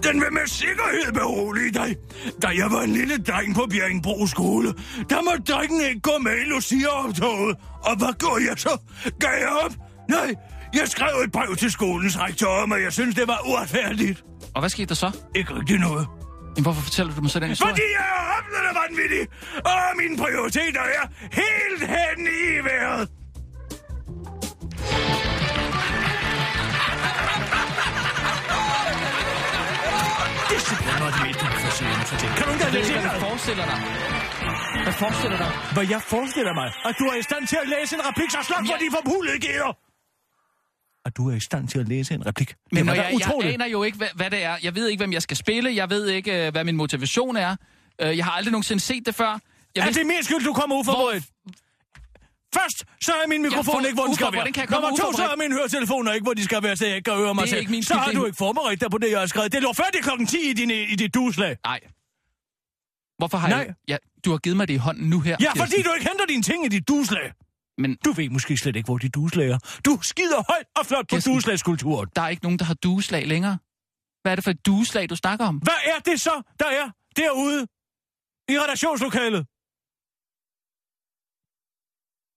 [0.03, 1.97] Den vil med sikkerhed berolige dig.
[2.43, 4.69] Da jeg var en lille dreng på Bjerringbro skole,
[5.11, 7.57] der må drengen ikke gå med i Lucia-optoget.
[7.83, 8.79] Og hvad gjorde jeg så?
[9.21, 9.73] Gav jeg op?
[10.09, 10.35] Nej,
[10.75, 14.25] jeg skrev et brev til skolens rektor om, at jeg synes, det var uretfærdigt.
[14.55, 15.11] Og hvad skete der så?
[15.35, 16.07] Ikke rigtig noget.
[16.55, 17.73] Men hvorfor fortæller du mig så den historie?
[17.73, 19.29] Fordi jeg er oplevende vanvittig,
[19.65, 23.09] og mine prioriteter er helt hen i vejret.
[32.15, 32.29] Mig til.
[32.39, 33.21] Kan du ikke Jeg læse hvad du det?
[33.29, 33.79] forestiller dig.
[34.87, 35.51] Hvad forestiller dig?
[35.77, 38.39] Hvad jeg forestiller mig, at du er i stand til at læse en replik så
[38.49, 38.77] for Ja.
[38.85, 39.71] de forpulede geder.
[41.09, 42.51] at du er i stand til at læse en replik.
[42.73, 43.55] Men det når jeg, jeg utroligt.
[43.55, 44.57] aner jo ikke, hvad, hvad det er.
[44.63, 45.75] Jeg ved ikke, hvem jeg skal spille.
[45.77, 47.57] Jeg ved ikke, øh, hvad min motivation er.
[48.03, 49.31] Øh, Jeg har aldrig nogensinde set det før.
[49.31, 51.25] Jeg Er vidste- det min skyld, du kommer uforberedt?
[52.55, 54.53] Først, så er min mikrofon for- ikke, hvor den skal være.
[54.53, 56.97] kan jeg Nummer to, så er mine høretelefoner ikke, hvor de skal være, så jeg
[56.97, 57.71] ikke kan høre mig Det selv.
[57.71, 59.53] min så har det du ikke forberedt dig på det, jeg har skrevet.
[59.53, 61.57] Det lå færdigt klokken 10 i, din, i dit duslag.
[61.67, 61.81] Nej.
[63.19, 63.59] Hvorfor har Nej.
[63.59, 63.75] jeg...
[63.89, 65.31] Ja, du har givet mig det i hånden nu her.
[65.31, 65.61] Ja, Kirsten.
[65.61, 67.33] fordi du ikke henter dine ting i dit duslag.
[67.79, 69.59] Men Du ved måske slet ikke, hvor dit duslag er.
[69.85, 72.09] Du skider højt og flot på duslagskulturen.
[72.17, 73.59] der er ikke nogen, der har dueslag længere.
[74.23, 75.57] Hvad er det for et dueslag, du snakker om?
[75.57, 77.61] Hvad er det så, der er derude
[78.53, 79.43] i redaktionslokalet?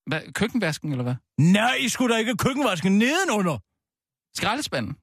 [0.10, 1.16] Hvad, køkkenvasken, eller hvad?
[1.38, 3.58] Nej, I skulle da ikke køkkenvasken nedenunder.
[4.38, 4.94] Skraldespanden?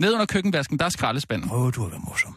[0.00, 1.48] Ned under køkkenvasken, der er skraldespanden.
[1.48, 2.36] Prøver du at være morsom?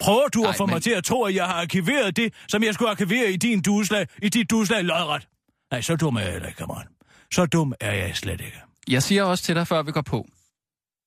[0.00, 2.34] Prøver du Nej, at få men- mig til at tro, at jeg har arkiveret det,
[2.48, 5.28] som jeg skulle arkivere i din dueslag, i dit dueslag lodret?
[5.70, 6.86] Nej, så dum er jeg ikke, kammerat.
[7.34, 8.62] Så dum er jeg slet ikke.
[8.88, 10.26] Jeg siger også til dig, før vi går på,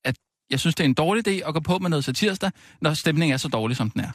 [0.05, 0.15] at
[0.49, 3.34] jeg synes, det er en dårlig idé at gå på med noget satirsdag, når stemningen
[3.34, 4.11] er så dårlig, som den er.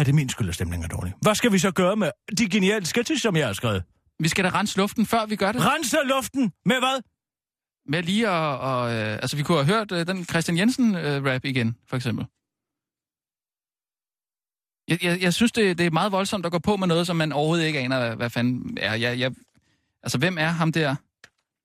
[0.00, 1.14] Er det min skyld, at stemningen er dårlig?
[1.22, 3.84] Hvad skal vi så gøre med de geniale sketches, som jeg har skrevet?
[4.18, 5.60] Vi skal da rense luften, før vi gør det.
[5.66, 7.02] Rense luften med hvad?
[7.86, 8.60] Med lige at...
[8.60, 12.26] Og, øh, altså, vi kunne have hørt øh, den Christian Jensen-rap igen, for eksempel.
[14.88, 17.16] Jeg, jeg, jeg synes, det, det er meget voldsomt at gå på med noget, som
[17.16, 18.94] man overhovedet ikke aner, hvad, hvad fanden er.
[18.94, 19.32] Jeg, jeg,
[20.02, 20.94] altså, hvem er ham der?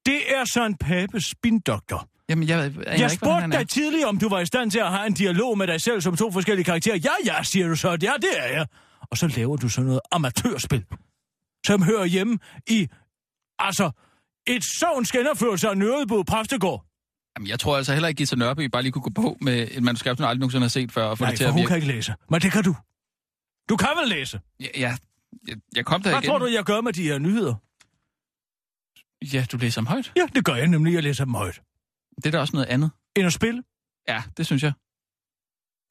[0.05, 2.09] Det er Søren Papes spindoktor.
[2.30, 3.47] Jamen, jeg, jeg, jeg, Jeg ikke, spurgte er.
[3.47, 6.01] dig tidligere, om du var i stand til at have en dialog med dig selv
[6.01, 6.97] som to forskellige karakterer.
[6.97, 7.89] Ja, ja, siger du så.
[7.89, 8.65] Ja, det er jeg.
[9.11, 10.86] Og så laver du sådan noget amatørspil,
[11.65, 12.88] som hører hjemme i,
[13.59, 13.91] altså,
[14.47, 16.85] et sovns genopførelse af Nødebo Præstegård.
[17.37, 19.83] Jamen, jeg tror altså heller ikke, Gita Nørby bare lige kunne gå på med et
[19.83, 21.59] manuskript, hun aldrig nogensinde har set før, og få Nej, det til for at hun
[21.59, 21.67] virke.
[21.67, 22.15] kan ikke læse.
[22.29, 22.75] Men det kan du.
[23.69, 24.41] Du kan vel læse?
[24.59, 24.97] Ja, ja,
[25.47, 26.29] jeg, jeg kom der Hvad igen.
[26.29, 27.55] tror du, jeg gør med de her nyheder?
[29.33, 30.11] Ja, du læser dem højt.
[30.15, 30.93] Ja, det gør jeg nemlig.
[30.93, 31.61] Jeg læser dem højt.
[32.15, 32.91] Det er da også noget andet.
[33.15, 33.63] End at spille?
[34.07, 34.73] Ja, det synes jeg.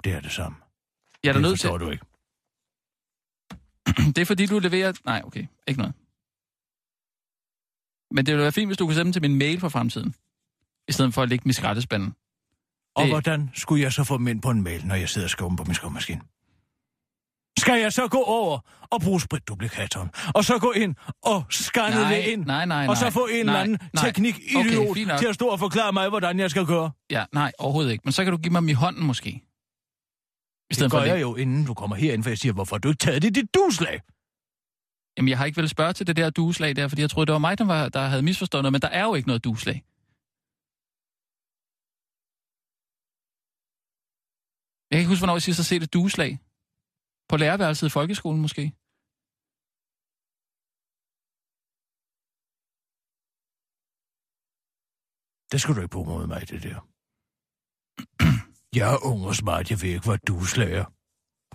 [0.05, 0.59] Det er det samme.
[1.22, 1.70] Jeg er da det nødt til...
[1.70, 2.05] du ikke.
[4.14, 4.92] Det er fordi, du leverer...
[5.05, 5.46] Nej, okay.
[5.68, 5.94] Ikke noget.
[8.11, 10.15] Men det ville være fint, hvis du kunne sende dem til min mail for fremtiden.
[10.89, 12.15] I stedet for at lægge dem i skraldespanden.
[12.97, 15.27] Og Det- hvordan skulle jeg så få dem ind på en mail, når jeg sidder
[15.27, 16.21] og skriver på min skrivemaskine?
[17.59, 18.59] Skal jeg så gå over
[18.91, 22.97] og bruge spritduplikatoren, og så gå ind og scanne Nej, det ind, nej, nej, og
[22.97, 23.11] så nej.
[23.11, 24.05] få en Nej, eller anden nej.
[24.05, 26.91] teknikidiot Okay, til at stå og forklare mig, hvordan jeg skal gøre?
[27.11, 28.03] Ja, nej, overhovedet ikke.
[28.05, 29.31] Men så kan du give mig dem i hånden måske.
[29.31, 29.43] I
[30.69, 32.77] Det stedet for gør at jeg jo, inden du kommer herind, for jeg siger, hvorfor
[32.77, 34.01] har du ikke taget det i dit duslag?
[35.19, 37.33] Jamen, jeg har ikke vel spørge til det der dueslag der, fordi jeg troede, det
[37.33, 39.79] var mig, der, var, der havde misforstået noget, men der er jo ikke noget dueslag.
[44.89, 46.39] Jeg kan ikke huske, hvornår jeg sidst har set et dueslag.
[47.31, 48.62] På lærerværelset i folkeskolen måske.
[55.53, 56.79] Det skal du ikke bruge mod mig, det der.
[58.79, 60.97] Jeg er ung og smart, jeg ved ikke, hvad du slager.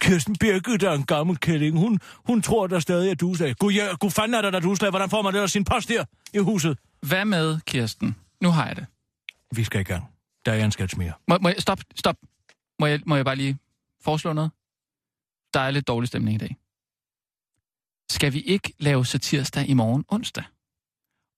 [0.04, 1.78] Kirsten Birgit der er en gammel kælling.
[1.80, 3.56] Hun, hun tror, der stadig er duslag.
[3.56, 4.90] Gud, ja, gud fanden er der, der er duslag.
[4.90, 6.78] Hvordan får man det sin post her i huset?
[7.02, 8.16] Hvad med, Kirsten?
[8.42, 8.86] Nu har jeg det.
[9.56, 10.04] Vi skal i gang.
[10.46, 11.14] Der er en sketch mere.
[11.28, 12.16] Må, må jeg, stop, stop.
[12.80, 13.58] Må jeg, må jeg bare lige
[14.02, 14.52] foreslå noget?
[15.54, 16.58] Der er lidt dårlig stemning i dag.
[18.10, 20.44] Skal vi ikke lave satirsdag i morgen onsdag?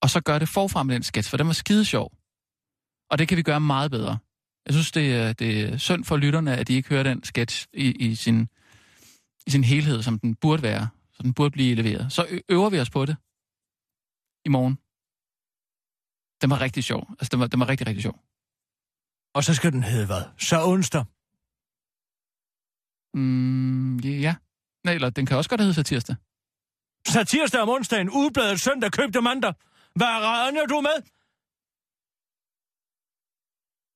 [0.01, 2.11] Og så gøre det forfra med den sketch, for den var skide sjov.
[3.11, 4.17] Og det kan vi gøre meget bedre.
[4.65, 7.67] Jeg synes, det er, det er synd for lytterne, at de ikke hører den sketch
[7.73, 8.49] i, i, sin,
[9.47, 10.89] i sin helhed, som den burde være.
[11.11, 12.13] Så den burde blive leveret.
[12.13, 13.15] Så øver vi os på det
[14.45, 14.75] i morgen.
[16.41, 17.07] Den var rigtig sjov.
[17.09, 18.19] Altså, den var, den var rigtig, rigtig sjov.
[19.35, 20.23] Og så skal den hedde hvad?
[20.39, 21.05] Så onsdag.
[23.13, 24.35] Mm, ja.
[24.83, 26.15] Nej, eller den kan også godt hedde satirsdag.
[27.07, 29.53] Så tirsdag om onsdagen, udbladet søndag, købte mandag.
[29.95, 30.97] Hvad regner du med?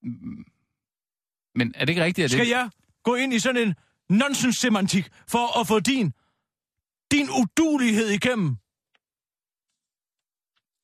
[0.02, 0.44] Mm.
[1.60, 2.50] Men er det ikke rigtigt, at Skal det...
[2.50, 2.70] jeg
[3.04, 3.74] gå ind i sådan en
[4.08, 6.06] nonsens-semantik for at få din,
[7.10, 8.56] din udulighed igennem?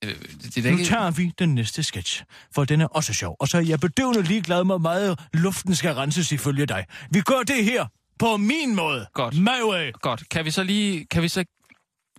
[0.04, 0.10] Øh,
[0.42, 0.88] det, er da Nu ikke...
[0.88, 2.22] tager vi den næste sketch,
[2.54, 3.36] for den er også sjov.
[3.40, 6.86] Og så er jeg bedøvende ligeglad med, hvor meget luften skal renses ifølge dig.
[7.10, 7.86] Vi gør det her
[8.18, 9.06] på min måde.
[9.12, 9.34] Godt.
[9.40, 9.92] My way.
[9.92, 10.28] Godt.
[10.28, 11.06] Kan vi så lige...
[11.06, 11.44] Kan vi så,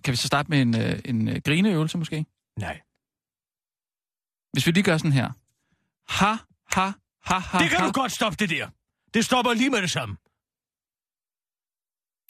[0.04, 2.24] kan vi så starte med en, øh, en øh, grineøvelse, måske?
[2.58, 2.80] Nej.
[4.52, 5.30] Hvis vi lige gør sådan her.
[6.08, 6.36] Ha,
[6.74, 6.90] ha,
[7.28, 7.86] ha, ha, Det kan ha.
[7.86, 8.68] du godt stoppe det der.
[9.14, 10.16] Det stopper lige med det samme.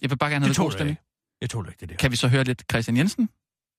[0.03, 0.90] Jeg vil bare gerne have Det god tåler jeg stemning.
[0.99, 1.03] ikke.
[1.40, 1.96] Jeg tåler ikke det der.
[1.96, 3.28] Kan vi så høre lidt Christian Jensen?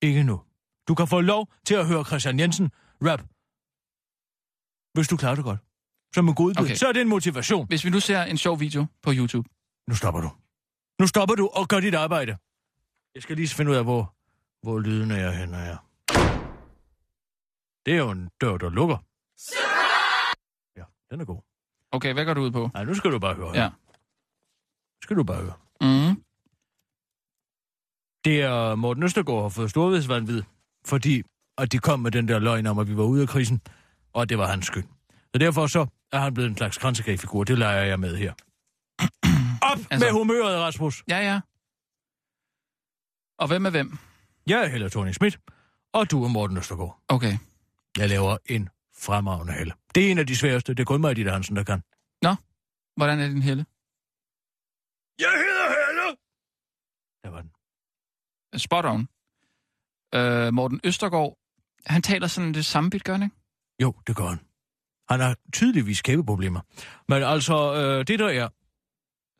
[0.01, 0.41] Ikke nu.
[0.87, 3.21] Du kan få lov til at høre Christian Jensen rap.
[4.93, 5.59] Hvis du klarer det godt.
[6.15, 6.75] Som en god Okay.
[6.75, 7.67] Så er det en motivation.
[7.67, 9.49] Hvis vi nu ser en sjov video på YouTube.
[9.87, 10.29] Nu stopper du.
[10.99, 12.37] Nu stopper du og gør dit arbejde.
[13.15, 14.15] Jeg skal lige finde ud af, hvor,
[14.63, 15.77] hvor lyden er henne er.
[17.85, 18.97] Det er jo en dør, der lukker.
[19.55, 19.68] Ja,
[21.11, 21.41] den er god.
[21.91, 22.69] Okay, hvad går du ud på?
[22.73, 23.51] Nej, nu skal du bare høre.
[23.55, 23.69] Ja.
[23.69, 25.53] Nu skal du bare høre.
[25.81, 26.23] Mm.
[28.25, 30.43] Det er Morten Østergaard har fået storvedsvandvid,
[30.85, 31.23] fordi
[31.57, 33.61] at de kom med den der løgn om, at vi var ude af krisen,
[34.13, 34.83] og at det var hans skyld.
[35.33, 37.43] Så derfor så er han blevet en slags kransekagefigur.
[37.43, 38.33] Det leger jeg med her.
[39.71, 40.05] Op altså...
[40.05, 41.03] Med humøret, Rasmus.
[41.07, 41.39] Ja, ja.
[43.39, 43.97] Og hvem er hvem?
[44.47, 45.39] Jeg er Helle thorning Schmidt,
[45.93, 46.99] og du er Morten Østergaard.
[47.07, 47.37] Okay.
[47.97, 49.73] Jeg laver en fremragende Helle.
[49.95, 50.73] Det er en af de sværeste.
[50.73, 51.81] Det er kun mig, Ditte Hansen, der kan.
[52.99, 53.65] Hvordan er din helle?
[55.19, 56.17] Jeg hedder Helle!
[57.23, 57.51] Der var den.
[58.59, 59.07] Spot on.
[60.15, 61.37] Øh, Morten Østergaard,
[61.85, 63.35] han taler sådan det samme bit, gør han ikke?
[63.81, 64.39] Jo, det gør han.
[65.09, 66.61] Han har tydeligvis kæbeproblemer.
[67.07, 68.49] Men altså, øh, det der er...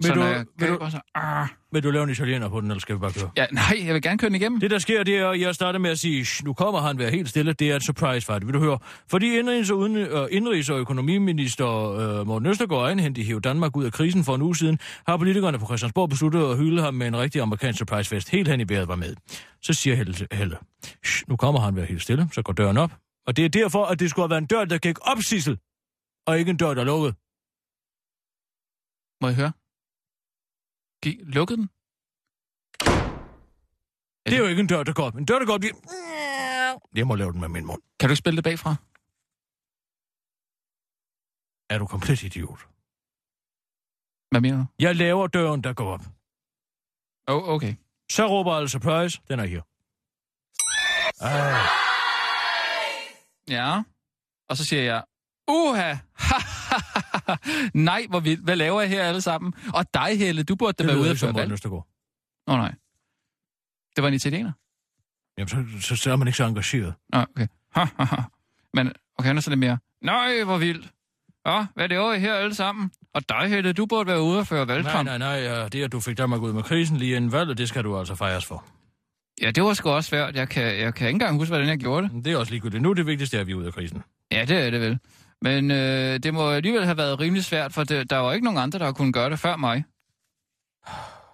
[0.04, 1.48] Vil du, er vil, du, så, ah.
[1.72, 3.32] vil du lave en italiener på den, eller skal vi bare køre?
[3.38, 4.60] Ja, nej, jeg vil gerne køre den igennem.
[4.60, 7.00] Det, der sker, det er, at jeg starter med at sige, "Shh, nu kommer han
[7.00, 7.54] være helt stille.
[7.54, 8.46] Det er et surprise det.
[8.48, 8.80] Vil du høre?
[9.08, 13.86] Fordi indrigs- og, uden, øh, indrigs- og økonomiminister øh, Morten Østergaard egenhændigt hæve Danmark ud
[13.86, 17.08] af krisen for en uge siden, har politikerne på Christiansborg besluttet at hylde ham med
[17.08, 18.30] en rigtig amerikansk surprisefest.
[18.30, 19.16] Helt hen i bæret var med.
[19.62, 20.58] Så siger Helle, Helle
[21.06, 22.30] "Shh, nu kommer han være helt stille.
[22.32, 22.92] Så går døren op.
[23.28, 25.58] Og det er derfor, at det skulle have været en dør, der gik op, Sissel.
[26.28, 27.14] Og ikke en dør, der lukkede.
[29.22, 29.52] Må jeg høre?
[31.04, 31.70] Giv, lukkede den?
[34.26, 35.16] Det er jo ikke en dør, der går op.
[35.16, 35.72] En dør, der går op, det...
[36.96, 37.82] Jeg må lave den med min mund.
[38.00, 38.76] Kan du ikke spille det bagfra?
[41.70, 42.60] Er du komplet idiot?
[44.32, 44.66] Hvad mener du?
[44.80, 46.02] Jeg laver døren, der går op.
[47.28, 47.76] Oh, okay.
[48.12, 49.22] Så råber alle surprise.
[49.28, 49.62] Den er her.
[51.22, 51.70] Ah,
[53.48, 53.84] Ja.
[54.50, 55.04] Og så siger jeg,
[55.50, 55.96] uha,
[57.90, 58.44] nej, hvor vildt.
[58.44, 59.54] Hvad laver jeg her alle sammen?
[59.74, 61.66] Og dig, Helle, du burde da det være ude som føre valg.
[61.66, 61.82] Åh,
[62.48, 62.74] oh, nej.
[63.96, 64.52] Det var en italiener?
[65.38, 66.94] Jamen, så, så, så er man ikke så engageret.
[67.14, 67.48] Nå, okay.
[67.76, 68.22] Ha, ha, ha.
[68.74, 69.78] Men, okay, er så lidt mere.
[70.02, 70.90] Nej, hvor vildt.
[71.46, 72.92] Ja, hvad laver I her alle sammen?
[73.14, 75.06] Og dig, Helle, du burde være ude og føre Nej, valgkamp.
[75.06, 75.30] nej, nej.
[75.30, 77.98] Ja, det, at du fik Danmark ud med krisen lige inden valget, det skal du
[78.00, 78.66] altså fejres for.
[79.42, 80.36] Ja, det var sgu også svært.
[80.36, 82.26] Jeg kan, jeg kan ikke engang huske, hvordan jeg gjorde det.
[82.26, 82.84] Det er også ligegyldigt.
[82.84, 84.04] Nu er det vigtigste, at vi er ude af krisen.
[84.32, 85.00] Ja, det er det vel.
[85.42, 88.60] Men øh, det må alligevel have været rimelig svært, for det, der var ikke nogen
[88.60, 89.84] andre, der kunne gøre det før mig.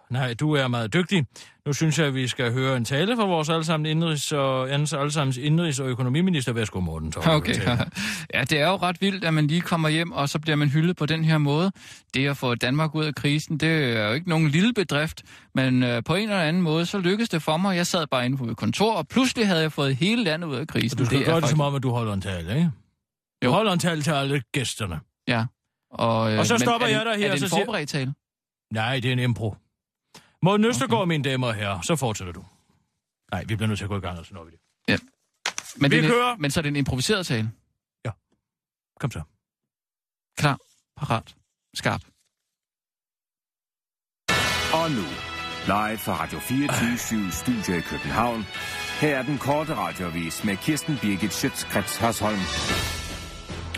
[0.09, 1.25] Nej, du er meget dygtig.
[1.65, 5.37] Nu synes jeg, at vi skal høre en tale fra vores allesammen indrigs og, allesammens
[5.37, 6.53] indrigs- og økonomiminister.
[6.53, 7.13] Værsgo, Morten.
[7.27, 7.55] Okay.
[8.33, 10.69] ja, det er jo ret vildt, at man lige kommer hjem, og så bliver man
[10.69, 11.71] hyldet på den her måde.
[12.13, 15.23] Det at få Danmark ud af krisen, det er jo ikke nogen lille bedrift,
[15.55, 17.75] men øh, på en eller anden måde, så lykkedes det for mig.
[17.75, 20.55] Jeg sad bare inde på mit kontor, og pludselig havde jeg fået hele landet ud
[20.55, 20.97] af krisen.
[20.97, 22.71] Du skal er gøre det faktisk- som om, at du holder en tale, ikke?
[23.41, 23.51] Du Jo.
[23.51, 24.99] holder en tale til alle gæsterne.
[25.27, 25.45] Ja.
[25.91, 27.89] Og, øh, Og så stopper er jeg dig her, Er det og en så forberedt
[27.89, 28.13] tale?
[28.73, 29.55] Nej, det er en impro.
[30.41, 31.07] Morten Østergaard, okay.
[31.07, 32.45] mine damer og herrer, så fortsætter du.
[33.31, 34.59] Nej, vi bliver nødt til at gå i gang, og så når vi det.
[35.77, 36.35] Men, Vi det, er- kører.
[36.37, 37.51] men så er det en improviseret tale.
[38.99, 39.21] Kom så.
[40.37, 40.57] Klar,
[40.97, 41.35] parat,
[41.73, 42.01] skarp.
[44.73, 45.05] Og nu,
[45.65, 48.43] live fra Radio 24 Studio i København.
[49.01, 52.39] Her er den korte radiovis med Kirsten Birgit Schøtzgrads Hasholm.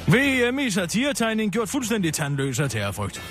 [0.08, 3.22] VM øh, i satiretegning gjort fuldstændig tandløs af terrorfrygt.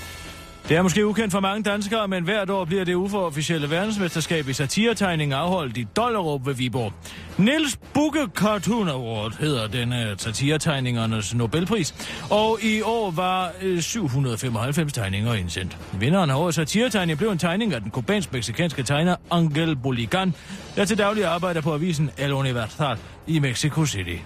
[0.68, 4.52] Det er måske ukendt for mange danskere, men hvert år bliver det uforofficielle verdensmesterskab i
[4.52, 6.92] satiretegning afholdt i Dollerup ved Viborg.
[7.38, 11.94] Niels Bukke Cartoon Award hedder denne øh, satiretegningernes Nobelpris,
[12.30, 15.78] og i år var øh, 795 tegninger indsendt.
[16.00, 20.34] Vinderen af årets satiretegning blev en tegning af den kubansk-meksikanske tegner Angel Boligan,
[20.76, 22.96] der til daglig arbejder på avisen El Universal
[23.26, 24.16] i Mexico City.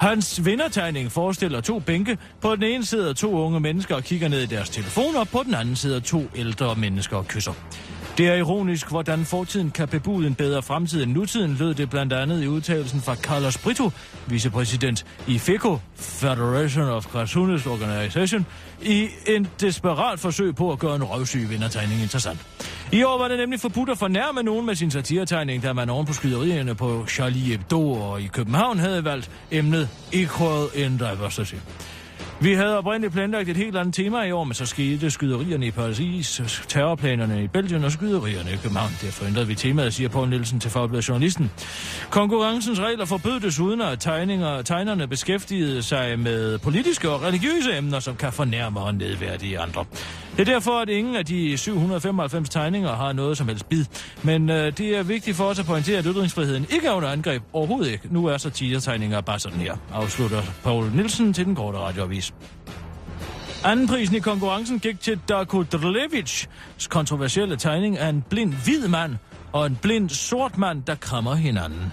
[0.00, 2.18] Hans vindertegning forestiller to bænke.
[2.40, 5.54] På den ene sidder to unge mennesker og kigger ned i deres telefoner, på den
[5.54, 7.52] anden sidder to ældre mennesker og kysser.
[8.18, 12.12] Det er ironisk, hvordan fortiden kan bebude en bedre fremtid end nutiden, lød det blandt
[12.12, 13.90] andet i udtalelsen fra Carlos Brito,
[14.26, 18.46] vicepræsident i FECO, Federation of Cartoonist Organization,
[18.82, 22.38] i en desperat forsøg på at gøre en røvsyg vindertegning interessant.
[22.92, 26.06] I år var det nemlig forbudt at fornærme nogen med sin satiretegning, da man oven
[26.06, 31.54] på skyderierne på Charlie Hebdo og i København havde valgt emnet Equal in Diversity.
[32.40, 35.70] Vi havde oprindeligt planlagt et helt andet tema i år, men så skete skyderierne i
[35.70, 38.90] Paris, terrorplanerne i Belgien og skyderierne i København.
[39.02, 41.50] Derfor ændrede vi temaet, siger Poul Nielsen til Fagbladet Journalisten.
[42.10, 48.16] Konkurrencens regler forbød desuden, at tegninger, tegnerne beskæftigede sig med politiske og religiøse emner, som
[48.16, 49.84] kan fornærme og nedværdige andre.
[50.38, 53.84] Det er derfor, at ingen af de 795 tegninger har noget som helst bid.
[54.22, 57.42] Men øh, det er vigtigt for os at pointere, at ytringsfriheden ikke er under angreb.
[57.52, 58.08] Overhovedet ikke.
[58.10, 62.34] Nu er satiretegninger bare sådan her, afslutter Paul Nielsen til den korte radioavis.
[63.64, 66.48] Andenprisen i konkurrencen gik til Darko Drlevics
[66.88, 69.16] kontroversielle tegning af en blind hvid mand,
[69.52, 71.92] og en blind sort mand, der krammer hinanden.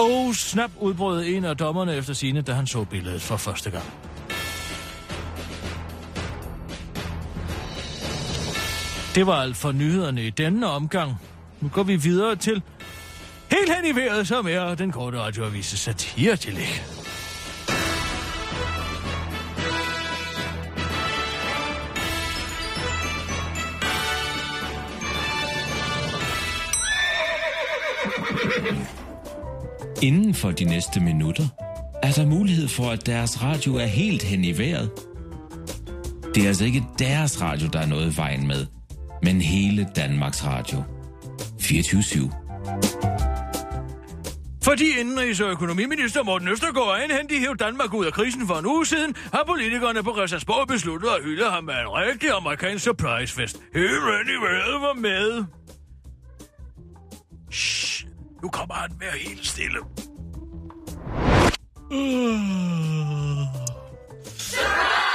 [0.00, 3.84] Oh, snap udbrød en af dommerne efter sine, da han så billedet for første gang.
[9.16, 11.14] Det var alt for nyhederne i denne omgang.
[11.60, 12.62] Nu går vi videre til
[13.50, 16.82] helt hen i vejret, som er den korte radioavise satiretillæg.
[30.02, 31.48] Inden for de næste minutter
[32.02, 34.90] er der mulighed for, at deres radio er helt hen i vejret.
[36.34, 38.66] Det er altså ikke deres radio, der er noget i vejen med,
[39.22, 40.82] men hele Danmarks Radio.
[41.60, 42.32] 24
[44.62, 48.86] Fordi indenrigs- og økonomiminister Morten Østergaard egenhændigt hævde Danmark ud af krisen for en uge
[48.86, 53.56] siden, har politikerne på Christiansborg besluttet at hylde ham med en rigtig amerikansk surprisefest.
[53.74, 55.44] Hele Randy Vejret var med.
[57.52, 58.06] Shh,
[58.42, 59.78] nu kommer han med helt stille.
[64.38, 65.05] Surprise!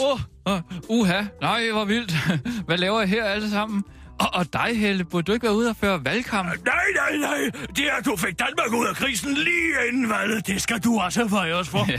[0.00, 2.14] Åh, oh, uh, uha, nej, hvor vildt.
[2.66, 3.84] Hvad laver I her alle sammen?
[4.20, 6.48] Og, og dig, Helle, burde du ikke være ude og føre valgkamp?
[6.64, 7.50] Nej, nej, nej.
[7.76, 10.46] Det er, at du fik Danmark ud af krisen lige inden valget.
[10.46, 11.86] Det skal du også have os for.
[11.92, 11.98] Ja,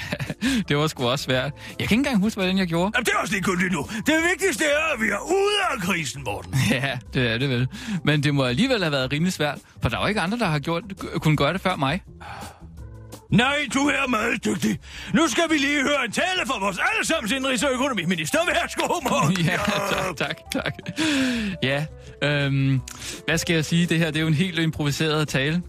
[0.70, 1.44] det var sgu også svært.
[1.44, 2.92] Jeg kan ikke engang huske, hvordan jeg gjorde.
[2.96, 3.86] Jamen, det er også ligegyldigt nu.
[4.06, 6.54] Det vigtigste er, at vi er ude af krisen, Morten.
[6.72, 7.68] Ja, det er det vel.
[8.04, 10.46] Men det må alligevel have været rimelig svært, for der er jo ikke andre, der
[10.46, 10.84] har gjort,
[11.22, 12.02] kunne gøre det før mig.
[13.30, 14.80] Nej, du er meget dygtig.
[15.14, 18.40] Nu skal vi lige høre en tale fra vores allesammens indrigs- og økonomiminister.
[18.46, 19.46] Værsgo, Morten.
[19.46, 19.58] Ja,
[19.90, 20.74] tak, tak, tak.
[21.64, 21.86] Ja,
[22.24, 22.82] øhm,
[23.26, 23.86] hvad skal jeg sige?
[23.86, 25.62] Det her det er jo en helt improviseret tale.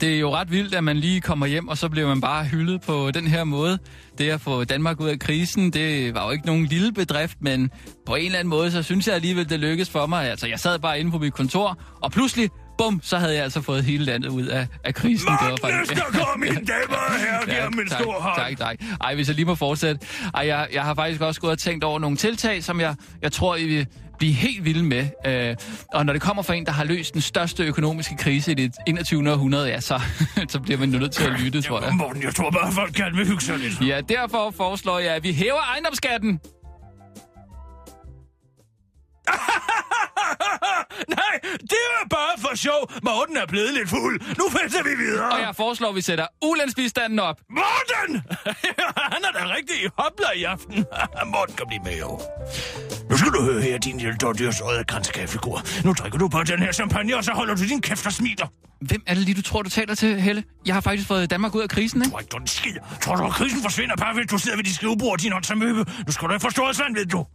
[0.00, 2.44] Det er jo ret vildt, at man lige kommer hjem, og så bliver man bare
[2.44, 3.78] hyldet på den her måde.
[4.18, 7.70] Det at få Danmark ud af krisen, det var jo ikke nogen lille bedrift, men
[8.06, 10.30] på en eller anden måde, så synes jeg alligevel, det lykkedes for mig.
[10.30, 13.60] Altså, jeg sad bare inde på mit kontor, og pludselig, bum, så havde jeg altså
[13.60, 15.28] fået hele landet ud af, af krisen.
[15.30, 15.92] Morten det var faktisk...
[15.92, 18.36] Østergaard, mine damer og herrer, giver ham en tak, stor hånd.
[18.36, 18.76] tak, tak.
[19.00, 20.06] Ej, hvis jeg lige må fortsætte.
[20.34, 23.32] Ej, jeg, jeg har faktisk også gået og tænkt over nogle tiltag, som jeg, jeg
[23.32, 23.86] tror, I vil
[24.18, 25.06] blive helt vilde med.
[25.26, 25.56] Øh,
[25.94, 28.74] og når det kommer fra en, der har løst den største økonomiske krise i det
[28.86, 29.32] 21.
[29.32, 30.00] århundrede, ja, så,
[30.48, 31.94] så bliver man nødt til at lytte, tror jeg.
[31.94, 33.80] Morten, jeg tror bare, folk gerne vil hygge sig lidt.
[33.88, 36.40] Ja, derfor foreslår jeg, at vi hæver ejendomsskatten.
[41.18, 41.34] Nej,
[41.72, 42.92] det er bare for sjov.
[43.02, 44.20] Morten er blevet lidt fuld.
[44.38, 45.28] Nu fælder vi videre.
[45.32, 47.36] Og jeg foreslår, at vi sætter ulandsbistanden op.
[47.50, 48.22] Morten!
[49.14, 50.84] Han er da rigtig i hopla i aften.
[51.34, 52.20] Morten kan blive med, jo.
[53.10, 55.62] Nu skal du høre her, din lille dårdyrsøjede kransekagfigur.
[55.84, 58.46] Nu drikker du på den her champagne, og så holder du din kæft og smiler.
[58.80, 60.44] Hvem er det lige, du tror, du taler til, Helle?
[60.66, 62.10] Jeg har faktisk fået Danmark ud af krisen, ikke?
[62.10, 62.74] Tror ikke, du er en skid.
[63.02, 65.32] Tror du, at krisen forsvinder bare ved, at du sidder ved dit skrivebord og din
[65.32, 65.84] håndsamøbe?
[66.06, 67.26] Nu skal du ikke forstå os, ved du.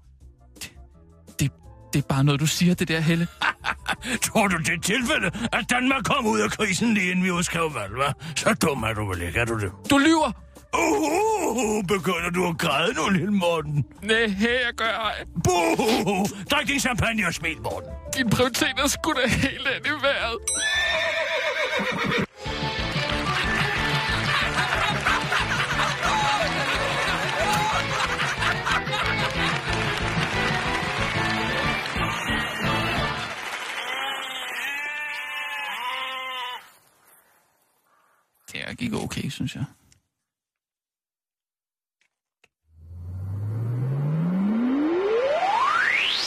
[1.94, 3.28] Det, er bare noget, du siger, det der, Helle.
[4.26, 7.94] Tror du, det tilfælde, at Danmark kom ud af krisen lige inden vi udskrev valg,
[7.94, 8.14] hva'?
[8.36, 9.72] Så dum er du vel ikke, er du det?
[9.89, 10.32] Du lyver!
[10.74, 13.86] Uh, uh, begynder du at græde nu, lille Morten?
[14.02, 15.26] Nej, jeg gør ej.
[15.44, 16.26] Buh!
[16.52, 17.89] Drik din champagne og smil, Morten.
[18.18, 20.38] Din prioritet er sgu da helt ind i vejret.
[38.74, 39.66] Der gik okay, synes jeg.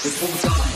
[0.04, 0.75] Jeg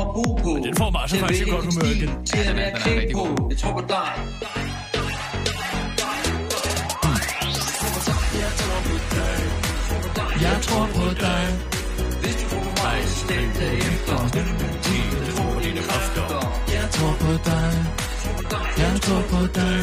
[0.00, 0.52] at bo på.
[0.66, 2.10] Den får mig altså faktisk godt humør igen.
[2.30, 3.24] Til at være klædt på.
[3.50, 4.12] Jeg tror på dig.
[10.46, 11.44] Jeg tror på dig.
[12.22, 13.48] Hvis du på mig, stem
[15.26, 16.26] jeg tror på dine kræfter.
[16.76, 17.72] Jeg tror på dig.
[18.78, 19.78] Jeg tror på dig.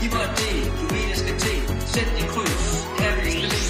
[0.00, 1.58] Giv mig det, du ved, jeg skal til.
[1.92, 2.66] Sæt dit kryds.
[2.98, 3.66] Her vil jeg.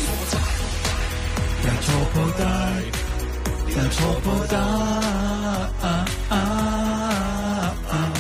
[1.67, 3.06] Jeg tror på dig.
[3.77, 4.59] Jeg tror på dig.
[5.83, 6.47] Ah, ah,
[7.91, 8.11] ah.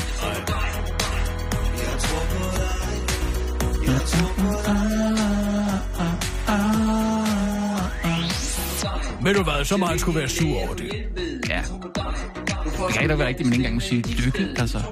[1.78, 2.72] Jeg tror på dig.
[3.86, 4.86] Jeg tror på dig.
[9.22, 10.92] Ved du hvad, så meget skulle være sur over det.
[11.48, 11.62] Ja.
[12.64, 14.82] Det kan ikke da være rigtigt, men ikke engang sige lykke, altså.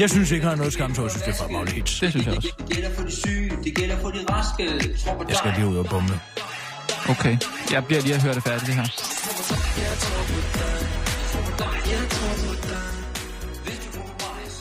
[0.00, 2.00] Jeg synes ikke, han har noget skam, så jeg synes, det er fremragende hits.
[2.00, 2.52] Det synes jeg også.
[2.58, 4.64] Det gælder for de syge, det gælder for de raske.
[5.28, 6.20] Jeg skal lige ud og bumle.
[7.08, 7.36] Okay.
[7.72, 9.13] Jeg bliver lige at høre det færdigt, det her.
[11.90, 12.63] Jeg tror på